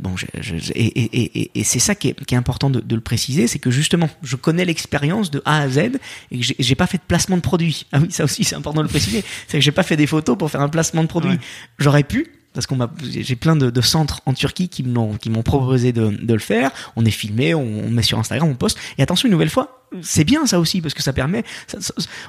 [0.01, 2.81] bon, je, je, et, et, et, et c'est ça qui est, qui est, important de,
[2.81, 5.79] de le préciser, c'est que justement, je connais l'expérience de A à Z
[6.33, 7.87] et que j'ai pas fait de placement de produit.
[7.93, 9.23] Ah oui, ça aussi c'est important de le préciser.
[9.47, 11.31] C'est que j'ai pas fait des photos pour faire un placement de produit.
[11.31, 11.39] Ouais.
[11.79, 12.27] J'aurais pu,
[12.57, 16.33] parce qu'on m'a, j'ai plein de, centres en Turquie qui m'ont qui m'ont proposé de,
[16.33, 16.71] le faire.
[16.97, 18.79] On est filmé, on, met sur Instagram, on poste.
[18.97, 21.45] Et attention, une nouvelle fois, c'est bien ça aussi parce que ça permet.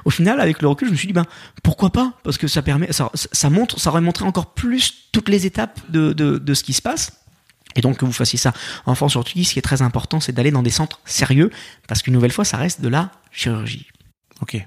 [0.04, 1.24] Au final, avec le recul, je me suis dit ben
[1.62, 2.12] pourquoi pas?
[2.24, 6.12] Parce que ça permet, ça, montre, ça aurait montré encore plus toutes les étapes de,
[6.12, 7.12] de, ce qui se passe.
[7.74, 8.52] Et donc que vous fassiez ça
[8.84, 11.50] en France sur Turquie, ce qui est très important, c'est d'aller dans des centres sérieux
[11.86, 13.86] parce qu'une nouvelle fois, ça reste de la chirurgie.
[14.42, 14.62] Ok,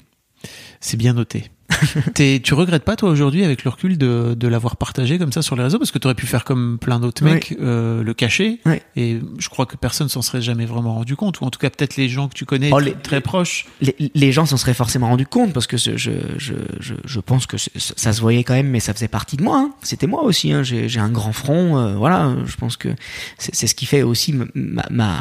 [0.80, 1.52] c'est bien noté.
[2.44, 5.56] tu regrettes pas toi aujourd'hui avec le recul de, de l'avoir partagé comme ça sur
[5.56, 5.80] les réseaux?
[5.80, 8.78] Parce que tu aurais pu faire comme plein d'autres mecs euh, le cacher oui.
[8.96, 11.70] et je crois que personne s'en serait jamais vraiment rendu compte ou en tout cas
[11.70, 14.58] peut-être les gens que tu connais oh, les, très les, proches les, les gens s'en
[14.58, 18.44] seraient forcément rendu compte parce que je, je, je, je pense que ça se voyait
[18.44, 19.72] quand même mais ça faisait partie de moi hein.
[19.82, 20.64] c'était moi aussi hein.
[20.64, 22.90] j'ai un grand front euh, voilà je pense que
[23.38, 25.20] c'est ce qui fait aussi ma, ma,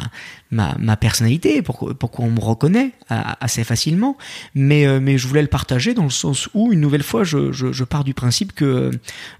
[0.51, 4.17] ma, ma personnalité pourquoi, pourquoi on me reconnaît assez facilement
[4.55, 7.51] mais, euh, mais je voulais le partager dans le sens où, une nouvelle fois, je,
[7.51, 8.91] je, je pars du principe que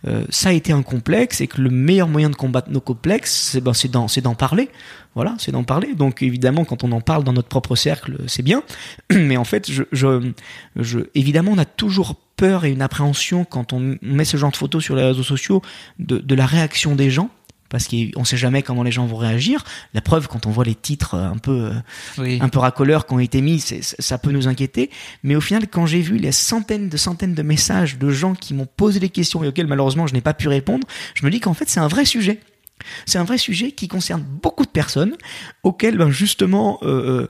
[0.08, 3.52] euh, ça a été un complexe et que le meilleur moyen de combattre nos complexes,
[3.52, 4.70] c'est ben, d'en, d'en parler.
[5.14, 5.94] Voilà, c'est d'en parler.
[5.94, 8.64] Donc évidemment, quand on en parle dans notre propre cercle, c'est bien.
[9.14, 10.32] Mais en fait, je, je,
[10.78, 14.58] je, évidemment, on a toujours peur et une appréhension quand on met ce genre de
[14.58, 15.62] photos sur les réseaux sociaux
[16.00, 17.30] de, de la réaction des gens
[17.72, 19.64] parce qu'on sait jamais comment les gens vont réagir.
[19.94, 21.72] La preuve, quand on voit les titres un peu,
[22.18, 22.38] oui.
[22.42, 24.92] un peu racoleurs qui ont été mis, ça peut nous inquiéter.
[25.24, 28.54] Mais au final, quand j'ai vu les centaines de centaines de messages de gens qui
[28.54, 31.40] m'ont posé des questions et auxquels malheureusement je n'ai pas pu répondre, je me dis
[31.40, 32.40] qu'en fait c'est un vrai sujet.
[33.06, 35.16] C'est un vrai sujet qui concerne beaucoup de personnes,
[35.64, 37.28] auxquelles ben justement, euh,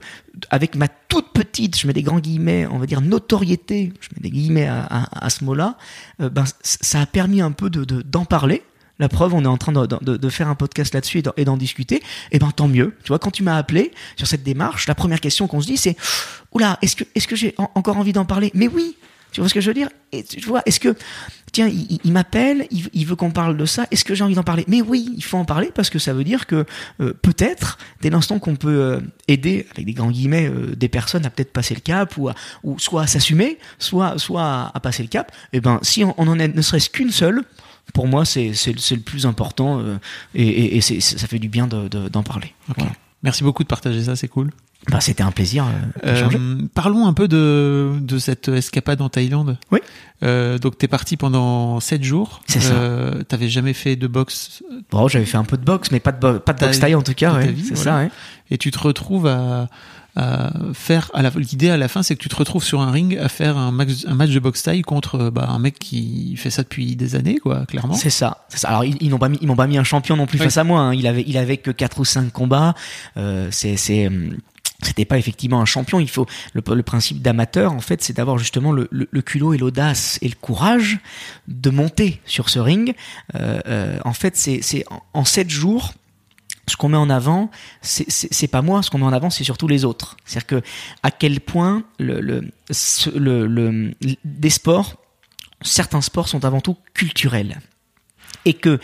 [0.48, 4.22] avec ma toute petite, je mets des grands guillemets, on va dire notoriété, je mets
[4.22, 5.76] des guillemets à, à, à ce mot-là,
[6.20, 8.62] euh, ben ça a permis un peu de d'en parler
[8.98, 11.96] la preuve, on est en train de, faire un podcast là-dessus et d'en discuter.
[11.96, 12.94] Et eh ben tant mieux.
[13.02, 15.76] Tu vois, quand tu m'as appelé sur cette démarche, la première question qu'on se dit,
[15.76, 15.96] c'est
[16.52, 18.50] oula, est-ce que j'ai en, encore envie d'en parler?
[18.54, 18.96] Mais oui,
[19.32, 19.88] Tu vois ce que je veux dire?
[20.12, 20.94] Et, Tu vois, est-ce que
[21.52, 23.86] tiens, il, m'appelle, il, veut qu'on parle de ça.
[23.90, 24.64] Est-ce que j'ai envie d'en parler?
[24.68, 26.64] Mais oui, il faut en parler parce que ça veut dire que
[27.00, 31.26] euh, peut-être, dès l'instant qu'on peut euh, aider, avec des grands guillemets, euh, des personnes
[31.26, 35.58] à peut-être passer le cap ou, soit à s'assumer, soit, à, passer le cap, et
[35.58, 37.42] eh ben si on, en est ne serait-ce qu'une seule,
[37.94, 39.82] pour moi, c'est le plus important
[40.34, 42.54] et, et, ça fait du bien d'en de, parler.
[43.22, 44.50] Merci beaucoup de partager ça, c'est cool.
[44.90, 45.64] Bah, c'était un plaisir.
[46.04, 49.56] Euh, euh, parlons un peu de, de cette escapade en Thaïlande.
[49.70, 49.78] Oui.
[50.24, 52.40] Euh, donc t'es parti pendant 7 jours.
[52.46, 52.74] C'est ça.
[52.74, 54.64] Euh, T'avais jamais fait de boxe?
[54.90, 57.02] Bon, j'avais fait un peu de boxe, mais pas de, pas de boxe thaï en
[57.02, 57.34] tout cas.
[57.34, 57.54] Ouais.
[57.64, 57.98] C'est ça.
[57.98, 58.10] Ouais.
[58.50, 59.68] Et tu te retrouves à
[60.74, 63.28] faire à l'idée à la fin c'est que tu te retrouves sur un ring à
[63.28, 66.62] faire un match, un match de boxe taille contre bah, un mec qui fait ça
[66.62, 69.56] depuis des années quoi clairement c'est ça, ça, alors ils, n'ont pas mis ils m'ont
[69.56, 70.94] pas mis un champion non plus face à moi hein.
[70.94, 72.74] il avait il avait que quatre ou cinq combats
[73.16, 74.36] euh, c'est c'est hum,
[74.82, 76.00] c'était pas effectivement un champion.
[76.00, 79.58] Il faut le, le principe d'amateur, en fait, c'est d'avoir justement le, le, culot et
[79.58, 80.98] l'audace et le courage
[81.48, 82.94] de monter sur ce ring.
[83.34, 84.84] Euh, euh, en fait, c'est
[85.14, 85.94] en sept jours.
[86.68, 87.50] Ce qu'on met en avant,
[87.80, 88.82] c'est pas moi.
[88.82, 90.16] Ce qu'on met en avant, c'est surtout les autres.
[90.24, 90.62] C'est-à-dire que
[91.02, 93.94] à quel point le, le, le,
[94.24, 94.94] des sports,
[95.60, 97.60] certains sports sont avant tout culturels
[98.44, 98.78] et que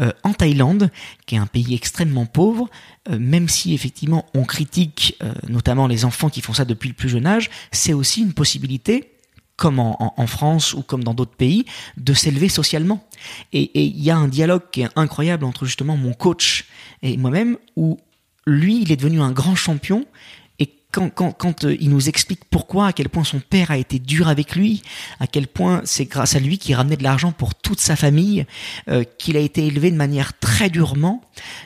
[0.00, 0.90] euh, en Thaïlande,
[1.26, 2.68] qui est un pays extrêmement pauvre,
[3.08, 6.94] euh, même si effectivement on critique euh, notamment les enfants qui font ça depuis le
[6.94, 9.13] plus jeune âge, c'est aussi une possibilité
[9.56, 11.64] comme en, en, France ou comme dans d'autres pays,
[11.96, 13.06] de s'élever socialement.
[13.52, 16.66] Et il y a un dialogue qui est incroyable entre justement mon coach
[17.02, 17.98] et moi-même, où
[18.46, 20.06] lui, il est devenu un grand champion,
[20.94, 23.98] quand, quand, quand euh, il nous explique pourquoi, à quel point son père a été
[23.98, 24.82] dur avec lui,
[25.18, 28.46] à quel point c'est grâce à lui qu'il ramenait de l'argent pour toute sa famille,
[28.88, 31.20] euh, qu'il a été élevé de manière très durement,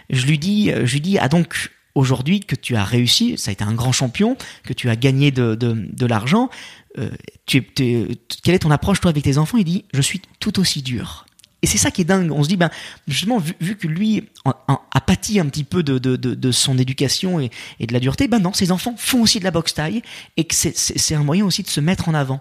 [0.08, 3.50] je lui dis, euh, je lui dis, ah donc aujourd'hui que tu as réussi, ça
[3.50, 6.48] a été un grand champion, que tu as gagné de, de, de l'argent,
[6.96, 7.10] euh,
[7.46, 8.08] tu, tu,
[8.42, 9.58] quelle est ton approche toi avec tes enfants?
[9.58, 11.26] Il dit, je suis tout aussi dur.
[11.60, 12.30] Et c'est ça qui est dingue.
[12.30, 12.70] On se dit, ben,
[13.08, 17.50] justement, vu, que lui a pâti un petit peu de, de, de, son éducation et,
[17.80, 20.02] de la dureté, ben non, ses enfants font aussi de la boxe taille
[20.36, 22.38] et que c'est un moyen aussi de se mettre en avant.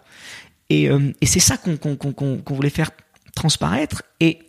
[0.69, 2.91] Et, euh, c'est ça qu'on qu'on voulait faire
[3.33, 4.03] transparaître.
[4.19, 4.39] Et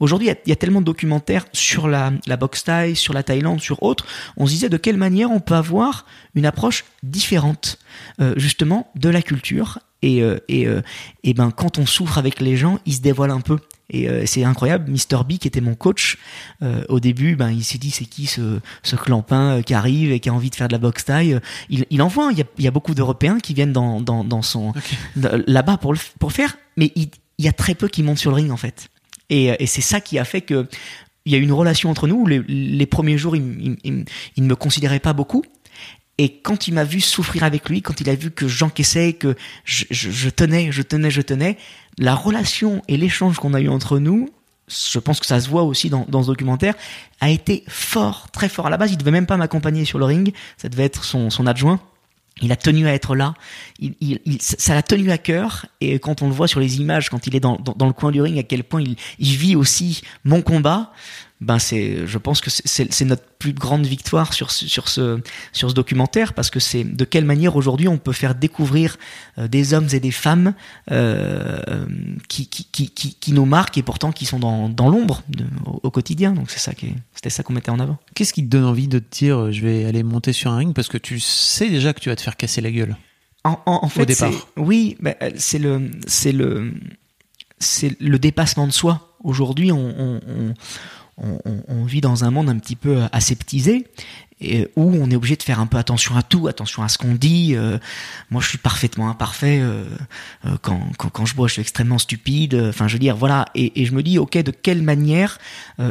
[0.00, 3.60] aujourd'hui, il y, a tellement de documentaires sur la, la boxe taille, sur la Thaïlande,
[3.60, 4.06] sur autres.
[4.36, 7.78] On se disait de quelle manière on peut avoir une approche différente,
[8.20, 9.78] euh, justement, de la culture.
[10.02, 10.66] Et, euh, et,
[11.24, 13.58] et ben, quand on souffre avec les gens, ils se dévoilent un peu.
[13.90, 15.24] Et euh, c'est incroyable, Mr.
[15.24, 16.18] B qui était mon coach,
[16.62, 20.10] euh, au début, ben, il s'est dit c'est qui ce, ce clampin euh, qui arrive
[20.10, 21.38] et qui a envie de faire de la boxe taille.
[21.70, 24.00] Il, il en voit, il y a, il y a beaucoup d'Européens qui viennent dans,
[24.00, 24.72] dans, dans son
[25.16, 28.30] là-bas pour le pour faire, mais il, il, y a très peu qui montent sur
[28.30, 28.88] le ring en fait.
[29.30, 30.66] Et, et c'est ça qui a fait que
[31.24, 32.26] il y a une relation entre nous.
[32.26, 34.04] Les, les premiers jours, il, il,
[34.36, 35.42] il ne me considérait pas beaucoup.
[36.18, 39.34] Et quand il m'a vu souffrir avec lui, quand il a vu que j'encaissais, que
[39.64, 41.58] je, je, je, tenais, je tenais, je tenais,
[41.98, 44.30] la relation et l'échange qu'on a eu entre nous,
[44.68, 46.74] je pense que ça se voit aussi dans, dans, ce documentaire,
[47.20, 48.66] a été fort, très fort.
[48.66, 51.28] À la base, il devait même pas m'accompagner sur le ring, ça devait être son,
[51.28, 51.80] son adjoint.
[52.42, 53.32] Il a tenu à être là,
[53.78, 57.08] il, il, ça l'a tenu à cœur, et quand on le voit sur les images,
[57.08, 59.36] quand il est dans, dans, dans le coin du ring, à quel point il, il
[59.36, 60.92] vit aussi mon combat,
[61.40, 65.20] ben c'est, je pense que c'est notre plus grande victoire sur, sur, ce,
[65.52, 68.96] sur ce documentaire parce que c'est de quelle manière aujourd'hui on peut faire découvrir
[69.36, 70.54] euh, des hommes et des femmes
[70.90, 71.60] euh,
[72.28, 75.22] qui, qui, qui, qui, nous marquent et pourtant qui sont dans, dans l'ombre
[75.66, 76.32] au, quotidien.
[76.32, 77.98] Donc c'est ça qui, c'était ça qu'on mettait en avant.
[78.14, 80.56] Qu'est-ce qui te donne envie de te dire euh, je vais aller monter sur un
[80.56, 82.96] ring parce que tu sais déjà que tu vas te faire casser la gueule.
[83.44, 84.24] En, en, fait,
[84.56, 86.72] oui, ben, c'est le, c'est le,
[87.60, 89.16] c'est le dépassement de soi.
[89.22, 90.54] Aujourd'hui, on, on on,
[91.18, 93.86] on, vit dans un monde un petit peu aseptisé
[94.40, 96.98] et où on est obligé de faire un peu attention à tout, attention à ce
[96.98, 97.54] qu'on dit.
[97.54, 97.78] Euh,
[98.30, 99.60] moi, je suis parfaitement imparfait.
[99.60, 99.84] Euh,
[100.44, 102.54] euh, quand, quand, quand, je bois, je suis extrêmement stupide.
[102.68, 103.46] Enfin, je veux dire, voilà.
[103.54, 105.38] Et, et je me dis, ok, de quelle manière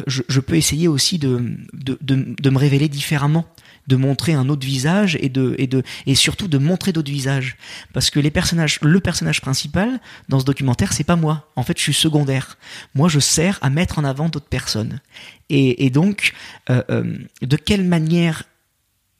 [0.07, 3.45] je, je, peux essayer aussi de, de, de, de me révéler différemment
[3.87, 7.57] de montrer un autre visage et de et de et surtout de montrer d'autres visages.
[7.93, 11.51] Parce que les personnages le personnage principal dans ce documentaire c'est pas moi.
[11.55, 12.57] En fait je suis secondaire.
[12.93, 15.01] Moi je sers à mettre en avant d'autres personnes.
[15.49, 16.33] Et, et donc
[16.69, 18.43] euh, euh, de quelle manière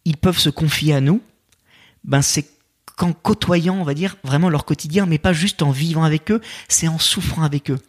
[0.06, 1.22] ils peuvent se confier à nous?
[2.04, 2.55] Ben c'est
[2.96, 6.42] qu'en côtoyant, on va dire, vraiment leur quotidien, mais pas juste en vivant avec eux,
[6.70, 7.80] c'est en souffrant avec eux.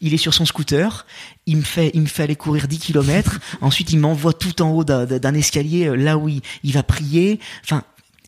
[0.00, 1.06] Il est sur son scooter,
[1.46, 4.70] il me fait, il me fait aller courir 10 kilomètres, ensuite il m'envoie tout en
[4.70, 7.38] haut d'un escalier, euh, là où il, il, va prier.
[7.62, 7.84] Enfin,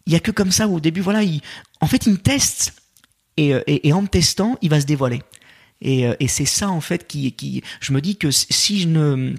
[0.07, 1.41] il y a que comme ça où au début, voilà, il,
[1.81, 2.75] en fait, il me teste,
[3.37, 5.23] et, euh, et, et en me testant, il va se dévoiler.
[5.81, 8.89] Et, euh, et c'est ça, en fait, qui, qui, je me dis que si je
[8.89, 9.35] ne,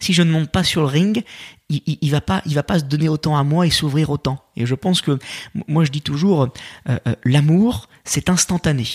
[0.00, 1.24] si je ne monte pas sur le ring,
[1.68, 4.44] il, il, va pas, il va pas se donner autant à moi et s'ouvrir autant.
[4.56, 5.18] Et je pense que
[5.68, 6.48] moi je dis toujours, euh,
[6.88, 8.86] euh, l'amour c'est instantané.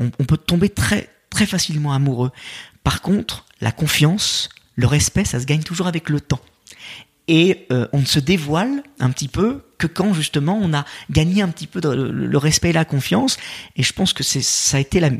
[0.00, 2.32] On, peut tomber très très facilement amoureux.
[2.82, 6.40] Par contre, la confiance, le respect, ça se gagne toujours avec le temps.
[7.28, 11.42] Et euh, on ne se dévoile un petit peu que quand justement on a gagné
[11.42, 13.36] un petit peu le, respect et la confiance.
[13.76, 15.10] Et je pense que c'est ça a été la,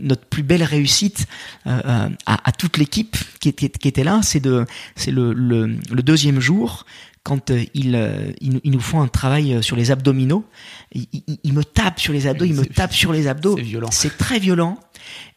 [0.00, 1.26] notre plus belle réussite
[1.66, 4.20] euh, euh à, à, toute l'équipe qui, qui, qui, était là.
[4.22, 6.86] C'est de c'est le, le, le, deuxième jour
[7.22, 7.98] quand euh, ils,
[8.40, 10.44] ils, nous font un travail sur les abdominaux.
[10.92, 11.06] Ils,
[11.42, 13.56] ils, me tapent sur les abdos, ils me tapent sur les abdos.
[13.56, 13.88] C'est violent.
[13.90, 14.78] C'est très violent.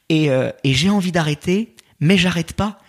[0.10, 0.30] Et,
[0.64, 2.80] et j'ai envie d'arrêter, mais j'arrête pas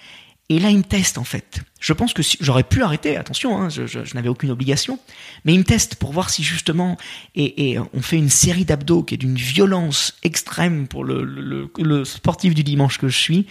[0.51, 1.63] et là, il me teste en fait.
[1.79, 4.99] Je pense que si, j'aurais pu arrêter, attention, hein, je, n'avais aucune obligation,
[5.45, 6.99] mais il me teste pour voir si justement,
[7.37, 12.53] et, et on fait une série d'abdos qui est d'une violence extrême pour le, sportif
[12.57, 13.47] du dimanche que je suis,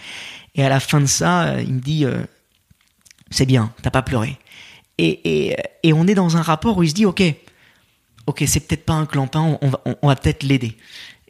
[0.54, 2.20] et à la fin de ça, il me dit, euh,
[3.30, 4.38] c'est bien, t'as pas pleuré.
[4.98, 7.22] Et, et, on est dans un rapport où il se dit, ok,
[8.26, 9.70] ok, c'est peut-être pas un clampin, on,
[10.02, 10.76] on va peut-être l'aider.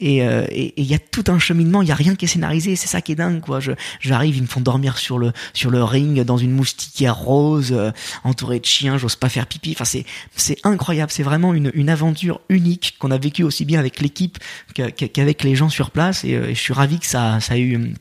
[0.02, 2.76] Euh, et il y a tout un cheminement, il y a rien qui est scénarisé,
[2.76, 3.60] c'est ça qui est dingue quoi.
[3.60, 7.72] Je j'arrive, ils me font dormir sur le sur le ring dans une moustiquaire rose,
[7.72, 7.90] euh,
[8.24, 9.72] entouré de chiens, j'ose pas faire pipi.
[9.72, 10.04] Enfin c'est
[10.36, 14.38] c'est incroyable, c'est vraiment une une aventure unique qu'on a vécu aussi bien avec l'équipe
[14.74, 17.58] qu'avec les gens sur place et, euh, et, je suis ravi que ça ça a
[17.58, 17.94] eu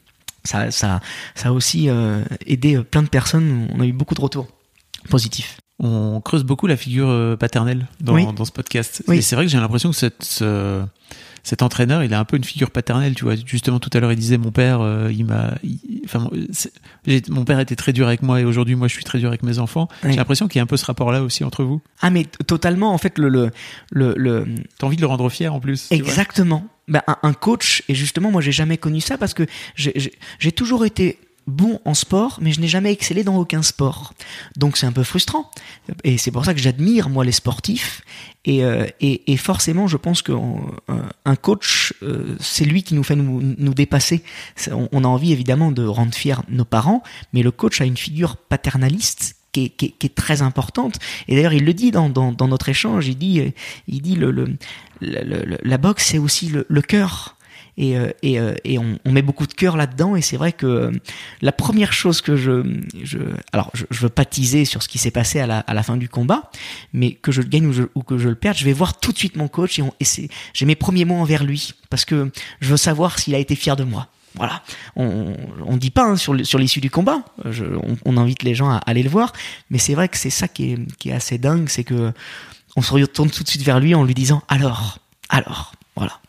[0.44, 1.02] ça ça
[1.36, 1.90] ça a aussi
[2.46, 3.68] aidé plein de personnes.
[3.74, 4.48] On a eu beaucoup de retours
[5.10, 9.04] positifs on creuse beaucoup la figure paternelle dans, dans ce podcast.
[9.08, 9.18] Oui.
[9.18, 10.84] Et c'est vrai que j'ai l'impression que cette, ce,
[11.44, 13.36] cet entraîneur, il a un peu une figure paternelle, tu vois.
[13.46, 15.56] Justement, tout à l'heure, il disait mon père, euh, il m'a,
[16.06, 16.30] enfin,
[17.30, 19.44] mon père était très dur avec moi et aujourd'hui, moi, je suis très dur avec
[19.44, 19.88] mes enfants.
[20.04, 21.82] J'ai l'impression qu'il y a un peu ce rapport-là aussi entre vous.
[22.02, 22.94] Ah, mais totalement.
[22.94, 23.52] En fait, le, le,
[23.92, 24.46] le, le...
[24.78, 25.88] t'as envie de le rendre fier en plus.
[25.92, 26.66] Exactement.
[26.88, 30.86] Ben, un, un, coach et justement, moi, j'ai jamais connu ça parce que j'ai toujours
[30.86, 31.20] été
[31.50, 34.14] bon en sport, mais je n'ai jamais excellé dans aucun sport.
[34.56, 35.50] Donc c'est un peu frustrant.
[36.04, 38.02] Et c'est pour ça que j'admire, moi, les sportifs.
[38.46, 40.62] Et, euh, et, forcément, je pense qu'un
[41.26, 44.24] un coach, euh, c'est lui qui nous fait nous, dépasser.
[44.92, 48.38] On, a envie, évidemment, de rendre fiers nos parents, mais le coach a une figure
[48.38, 51.00] paternaliste qui est, qui, est, très importante.
[51.28, 53.54] Et d'ailleurs, il le dit dans, dans, dans, notre échange, il dit,
[53.88, 54.58] il dit le, le,
[55.02, 57.36] la boxe, c'est aussi le cœur
[57.80, 60.92] et, euh, euh, on, met beaucoup de cœur là-dedans et c'est vrai que euh,
[61.42, 63.20] la première chose que je, je
[63.54, 65.82] alors je, je veux pas teaser sur ce qui s'est passé à la, à la
[65.82, 66.52] fin du combat,
[66.92, 69.18] mais que je le gagne ou, que je le perde, je vais voir tout de
[69.18, 73.18] suite mon coach et, j'ai mes premiers mots envers lui parce que je veux savoir
[73.18, 74.08] s'il a été fier de moi.
[74.36, 74.62] Voilà,
[74.96, 75.34] on,
[75.66, 77.24] on dit pas hein, sur, l'issue du combat.
[77.46, 79.34] On, on, invite les gens à, aller le voir,
[79.70, 82.12] mais c'est vrai que c'est ça qui est, qui est assez dingue, c'est que
[82.76, 85.00] on se retourne tout de suite vers lui en lui disant alors,
[85.30, 86.20] alors, voilà.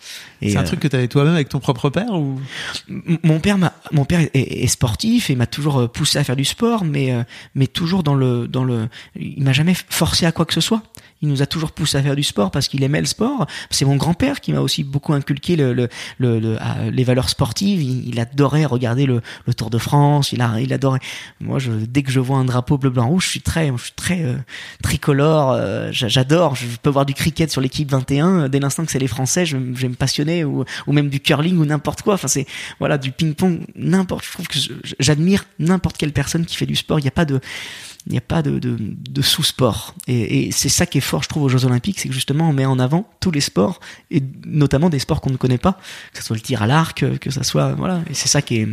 [0.43, 2.41] C'est un euh, truc que tu avais toi-même avec ton propre père ou?
[3.23, 3.57] Mon père,
[3.93, 7.13] mon père est, est sportif et m'a toujours euh, poussé à faire du sport, mais
[7.13, 7.23] euh,
[7.55, 10.83] mais toujours dans le dans le, il m'a jamais forcé à quoi que ce soit.
[11.23, 13.47] Il nous a toujours poussé à faire du sport parce qu'il aimait le sport.
[13.71, 16.59] C'est mon grand-père qui m'a aussi beaucoup inculqué le, le, le,
[16.91, 17.83] les valeurs sportives.
[17.83, 20.33] Il, adorait regarder le, le, Tour de France.
[20.33, 21.01] Il, a, il adorait.
[21.41, 23.83] Moi, je, dès que je vois un drapeau bleu, blanc, rouge, je suis très, je
[23.83, 24.37] suis très euh,
[24.83, 25.53] tricolore.
[25.53, 26.55] Euh, J'adore.
[26.55, 28.49] Je peux voir du cricket sur l'équipe 21.
[28.49, 31.21] Dès l'instant que c'est les Français, je, je vais me passionner ou, ou même du
[31.21, 32.15] curling ou n'importe quoi.
[32.15, 32.47] Enfin, c'est
[32.79, 34.25] voilà du ping-pong, n'importe.
[34.25, 34.59] Je trouve que
[34.99, 36.99] j'admire n'importe quelle personne qui fait du sport.
[36.99, 37.41] Il n'y a pas de
[38.07, 39.95] il n'y a pas de, de, de sous-sport.
[40.07, 42.49] Et, et c'est ça qui est fort, je trouve, aux Jeux Olympiques, c'est que justement,
[42.49, 43.81] on met en avant tous les sports,
[44.11, 45.79] et notamment des sports qu'on ne connaît pas,
[46.13, 48.03] que ce soit le tir à l'arc, que ça soit, voilà.
[48.09, 48.69] Et c'est ça qui est,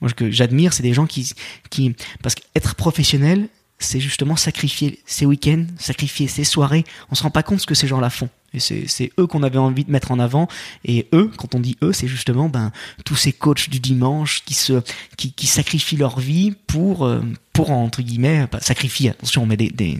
[0.00, 1.32] moi, que j'admire, c'est des gens qui,
[1.68, 6.84] qui, parce qu'être professionnel, c'est justement sacrifier ses week-ends, sacrifier ses soirées.
[7.10, 8.28] On se rend pas compte ce que ces gens-là font.
[8.52, 10.48] Et c'est eux qu'on avait envie de mettre en avant.
[10.84, 12.72] Et eux, quand on dit eux, c'est justement ben,
[13.04, 14.82] tous ces coachs du dimanche qui, se,
[15.16, 17.20] qui, qui sacrifient leur vie pour, euh,
[17.52, 19.98] pour entre guillemets, pas sacrifier, attention, on met des, des,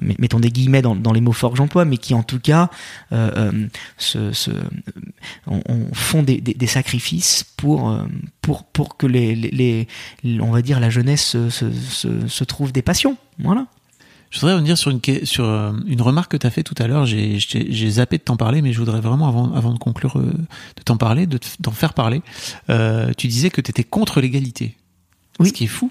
[0.00, 2.70] mettons des guillemets dans, dans les mots forts que j'emploie, mais qui en tout cas
[3.12, 4.50] euh, euh, se, se,
[5.46, 8.04] on, on font des, des, des, sacrifices pour, euh,
[8.42, 9.86] pour, pour que les, les,
[10.24, 13.16] les, on va dire, la jeunesse se, se, se, se trouve des passions.
[13.38, 13.66] Voilà.
[14.30, 16.86] Je voudrais revenir sur une, sur euh, une remarque que tu as fait tout à
[16.86, 17.06] l'heure.
[17.06, 20.32] J'ai zappé de t'en parler, mais je voudrais vraiment, avant, avant de conclure, euh,
[20.76, 22.22] de t'en parler, de t'en faire parler.
[22.68, 24.76] Euh, tu disais que tu étais contre l'égalité.
[25.38, 25.48] Oui.
[25.48, 25.90] Ce qui est fou.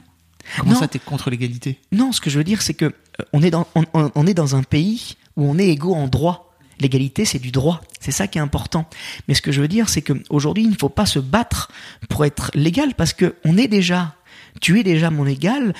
[0.60, 0.80] Comment non.
[0.80, 1.80] ça, t'es contre l'égalité?
[1.92, 2.94] Non, ce que je veux dire, c'est que
[3.34, 6.56] on est, dans, on, on est dans un pays où on est égaux en droit.
[6.80, 7.82] L'égalité, c'est du droit.
[8.00, 8.88] C'est ça qui est important.
[9.28, 11.72] Mais ce que je veux dire, c'est qu'aujourd'hui, il ne faut pas se battre
[12.08, 14.14] pour être légal parce que on est déjà
[14.62, 15.74] tu es déjà mon égal.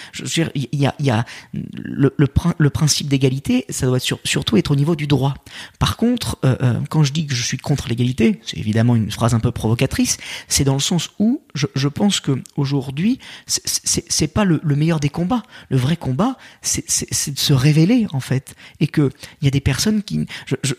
[0.56, 5.08] Il y a, y a le, principe d'égalité, ça doit surtout être au niveau du
[5.08, 5.36] droit.
[5.80, 9.12] Par contre, euh, euh, quand je dis que je suis contre l'égalité, c'est évidemment une
[9.12, 10.18] phrase un peu provocatrice,
[10.48, 15.10] c'est dans le sens où je, pense que aujourd'hui, c'est pas le, le, meilleur des
[15.10, 15.44] combats.
[15.70, 19.10] Le vrai combat, c'est de se révéler en fait, et que
[19.42, 20.28] il y a des personnes qui,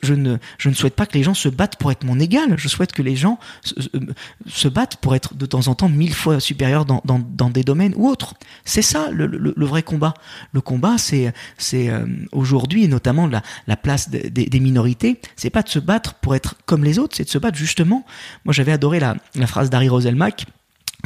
[0.03, 0.39] je, ne,
[0.73, 2.55] souhaite pas que les gens se battent pour être mon égal.
[2.57, 6.39] Je souhaite que les gens se, battent pour être de temps en temps mille fois
[6.41, 8.35] supérieurs dans des domaines ou autres.
[8.65, 10.15] C'est ça le, vrai combat.
[10.53, 11.33] Le combat, c'est
[11.75, 16.35] euh, aujourd'hui, et notamment la, la place des, minorités, c'est pas de se battre pour
[16.35, 18.05] être comme les autres, c'est de se battre justement.
[18.45, 19.17] Moi, j'avais adoré la,
[19.47, 20.47] phrase d'Harry Roselmack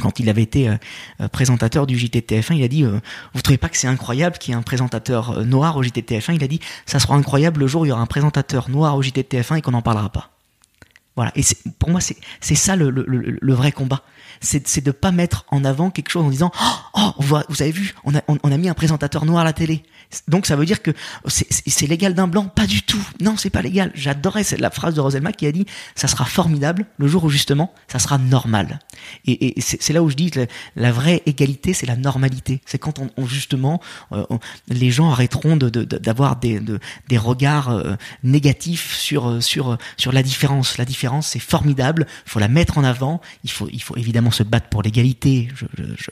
[0.01, 0.75] quand il avait été euh,
[1.21, 4.55] euh, présentateur du JTTF1, il a dit Vous trouvez pas que c'est incroyable qu'il y
[4.55, 7.85] ait un présentateur noir au JTTF1 Il a dit Ça sera incroyable le jour où
[7.85, 10.33] il y aura un présentateur noir au JTTF1 et qu'on n'en parlera pas.
[11.15, 11.31] Voilà.
[11.35, 11.43] Et
[11.79, 14.01] pour moi, c'est ça le, vrai combat.
[14.41, 16.51] C'est de pas mettre en avant quelque chose en disant
[16.93, 19.83] oh, vous avez vu, on a, on a mis un présentateur noir à la télé.
[20.27, 20.91] Donc ça veut dire que
[21.27, 22.45] c'est légal d'un blanc?
[22.45, 23.03] Pas du tout.
[23.21, 23.91] Non, c'est pas légal.
[23.95, 25.65] J'adorais la phrase de Roselma qui a dit
[25.95, 28.79] ça sera formidable le jour où justement ça sera normal.
[29.25, 32.61] Et, et c'est là où je dis que la, vraie égalité, c'est la normalité.
[32.65, 33.81] C'est quand on, justement
[34.11, 34.23] euh,
[34.67, 40.77] les gens arrêteront d'avoir de, des, des regards euh, négatifs sur sur sur la différence.
[40.77, 42.07] La différence, c'est formidable.
[42.25, 43.21] Faut la mettre en avant.
[43.43, 45.49] Il faut il faut évidemment se battre pour l'égalité.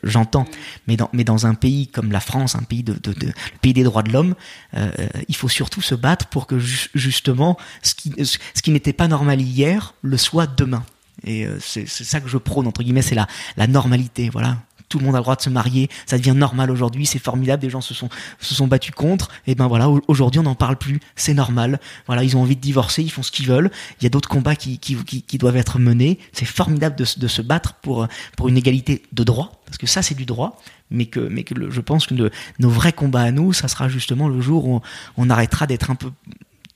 [0.04, 0.46] J'entends.
[0.88, 3.14] mais dans mais dans un pays comme la France, un pays de, de
[3.62, 4.36] pays des droits de l'homme,
[4.76, 4.92] euh,
[5.28, 9.42] il faut surtout se battre pour que justement ce qui, ce qui n'était pas normal
[9.42, 10.84] hier le soit demain.
[11.24, 14.58] Et euh, c'est ça que je prône entre guillemets, c'est la, la normalité, voilà.
[14.92, 17.62] Tout le monde a le droit de se marier, ça devient normal aujourd'hui, c'est formidable,
[17.62, 21.34] des gens se sont battus contre, et ben voilà, aujourd'hui on n'en parle plus, c'est
[21.34, 21.80] normal.
[22.08, 23.72] Voilà, ils ont envie de divorcer, ils font ce qu'ils veulent.
[24.00, 24.78] Il y a d'autres combats qui,
[25.40, 26.20] doivent être menés.
[26.34, 28.08] C'est formidable de, se battre pour
[28.46, 30.60] une égalité de droit, parce que ça c'est du droit
[30.92, 32.14] mais que, mais que je pense que
[32.60, 34.82] nos vrais combats à nous, ça sera justement le jour où
[35.18, 36.12] on, arrêtera d'être un peu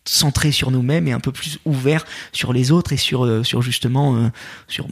[0.06, 3.62] centré sur nous-mêmes et un peu plus ouvert sur les autres et sur, euh, sur
[3.62, 4.30] justement, euh,
[4.68, 4.88] sur,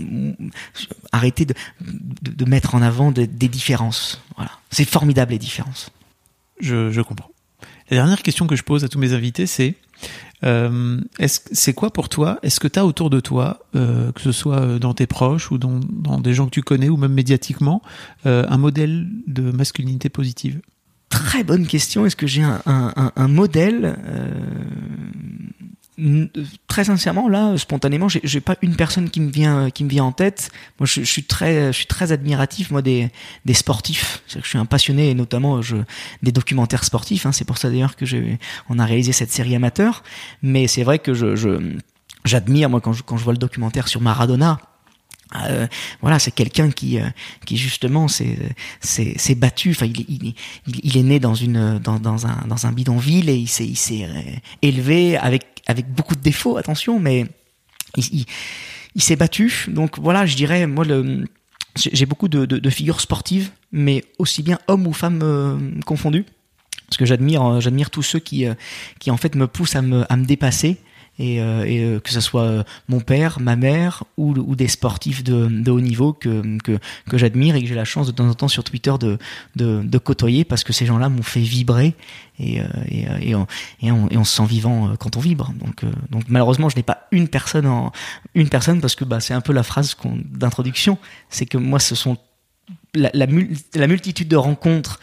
[1.12, 4.22] arrêter de, de, mettre en avant des différences.
[4.36, 4.52] Voilà.
[4.72, 5.92] C'est formidable les différences.
[6.60, 7.30] Je, je comprends.
[7.90, 9.76] La dernière question que je pose à tous mes invités, c'est
[10.44, 14.32] euh, c'est quoi pour toi Est-ce que tu as autour de toi, euh, que ce
[14.34, 17.82] soit dans tes proches ou dans, dans, des gens que tu connais ou même médiatiquement,
[18.26, 20.60] un modèle de masculinité positive?
[21.10, 22.06] Très bonne question.
[22.06, 23.96] Est-ce que j'ai un, un, un, modèle
[26.68, 30.12] très sincèrement là spontanément j'ai pas une personne qui me vient qui me vient en
[30.12, 30.52] tête.
[30.80, 33.10] Moi je, suis très je suis très admiratif moi des
[33.46, 34.24] des sportifs.
[34.28, 35.78] Je suis un passionné et notamment je
[36.22, 38.40] des documentaires sportifs hein, c'est pour ça d'ailleurs que j'ai
[38.70, 40.04] on a réalisé cette série amateur.
[40.42, 41.76] Mais c'est vrai que je
[42.26, 44.60] j'admire moi quand je quand je vois le documentaire sur Maradona
[45.46, 45.68] euh,
[46.02, 47.08] voilà, c'est quelqu'un qui euh,
[47.46, 48.38] qui justement s'est
[48.82, 49.72] s'est battu.
[49.72, 50.36] Enfin, il, il,
[50.84, 53.78] il, est né dans une dans, dans un dans un bidonville et il s'est il
[53.78, 54.22] s'est euh,
[54.62, 57.26] élevé avec avec beaucoup de défauts, attention, mais
[57.98, 58.26] il,
[58.96, 59.66] il, s'est battu.
[59.70, 61.26] Donc voilà, je dirais, moi, le,
[61.76, 66.26] j'ai beaucoup de, de, figures sportives, mais aussi bien hommes ou femmes euh, confondus.
[66.88, 68.54] Parce que j'admire, euh, j'admire tous ceux qui, euh,
[69.00, 70.78] qui en fait me poussent à me, à me dépasser
[71.20, 74.68] et, euh, et euh, que ce soit euh, mon père, ma mère ou, ou des
[74.68, 78.12] sportifs de, de, haut niveau que, que, que j'admire et que j'ai la chance de
[78.12, 79.18] temps en temps sur Twitter de,
[79.56, 81.94] de, de côtoyer parce que ces gens-là m'ont fait vibrer
[82.40, 83.48] et, et, et, on,
[83.82, 85.54] et, on, et, on, se sent vivant quand on vibre.
[85.60, 87.92] Donc, donc malheureusement, je n'ai pas une personne en
[88.34, 90.98] une personne parce que bah, c'est un peu la phrase d'introduction,
[91.30, 92.18] c'est que moi, ce sont
[92.96, 93.28] la, la,
[93.76, 95.00] la multitude de rencontres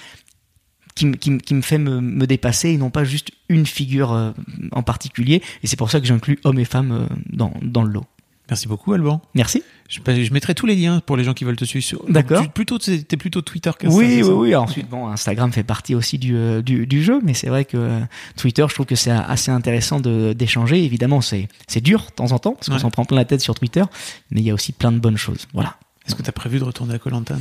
[0.95, 1.07] qui,
[1.55, 4.33] me fait me, dépasser et non pas juste une figure euh,
[4.73, 5.43] en particulier.
[5.63, 8.05] Et c'est pour ça que j'inclus hommes et femmes euh, dans, dans le lot.
[8.51, 9.23] Merci beaucoup, Alban.
[9.35, 9.63] Merci.
[9.89, 12.03] Je, je, mettrai tous les liens pour les gens qui veulent te suivre.
[12.09, 12.49] D'accord.
[12.51, 14.57] Plutôt, t'es plutôt Twitter que Oui, oui, oui.
[14.57, 18.01] Ensuite, bon, Instagram fait partie aussi du, euh, du, du jeu, mais c'est vrai que
[18.37, 20.85] Twitter, je trouve que c'est assez intéressant d'échanger.
[20.85, 21.49] Évidemment, c'est
[21.81, 23.85] dur de temps en temps, parce qu'on s'en prend plein la tête sur Twitter,
[24.33, 25.47] mais il y a aussi plein de bonnes choses.
[25.55, 25.77] Voilà.
[26.11, 27.37] Est-ce que tu as prévu de retourner à Colanta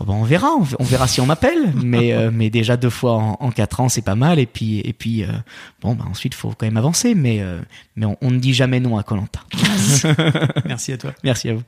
[0.00, 3.14] oh ben On verra, on, verra si on m'appelle, mais euh, mais déjà deux fois
[3.38, 5.28] en, quatre ans c'est pas mal et puis et puis euh,
[5.80, 7.60] bon bah ensuite faut quand même avancer, mais euh,
[7.94, 9.42] mais on, on ne dit jamais non à Colanta.
[10.64, 11.12] Merci à toi.
[11.22, 11.62] Merci à vous.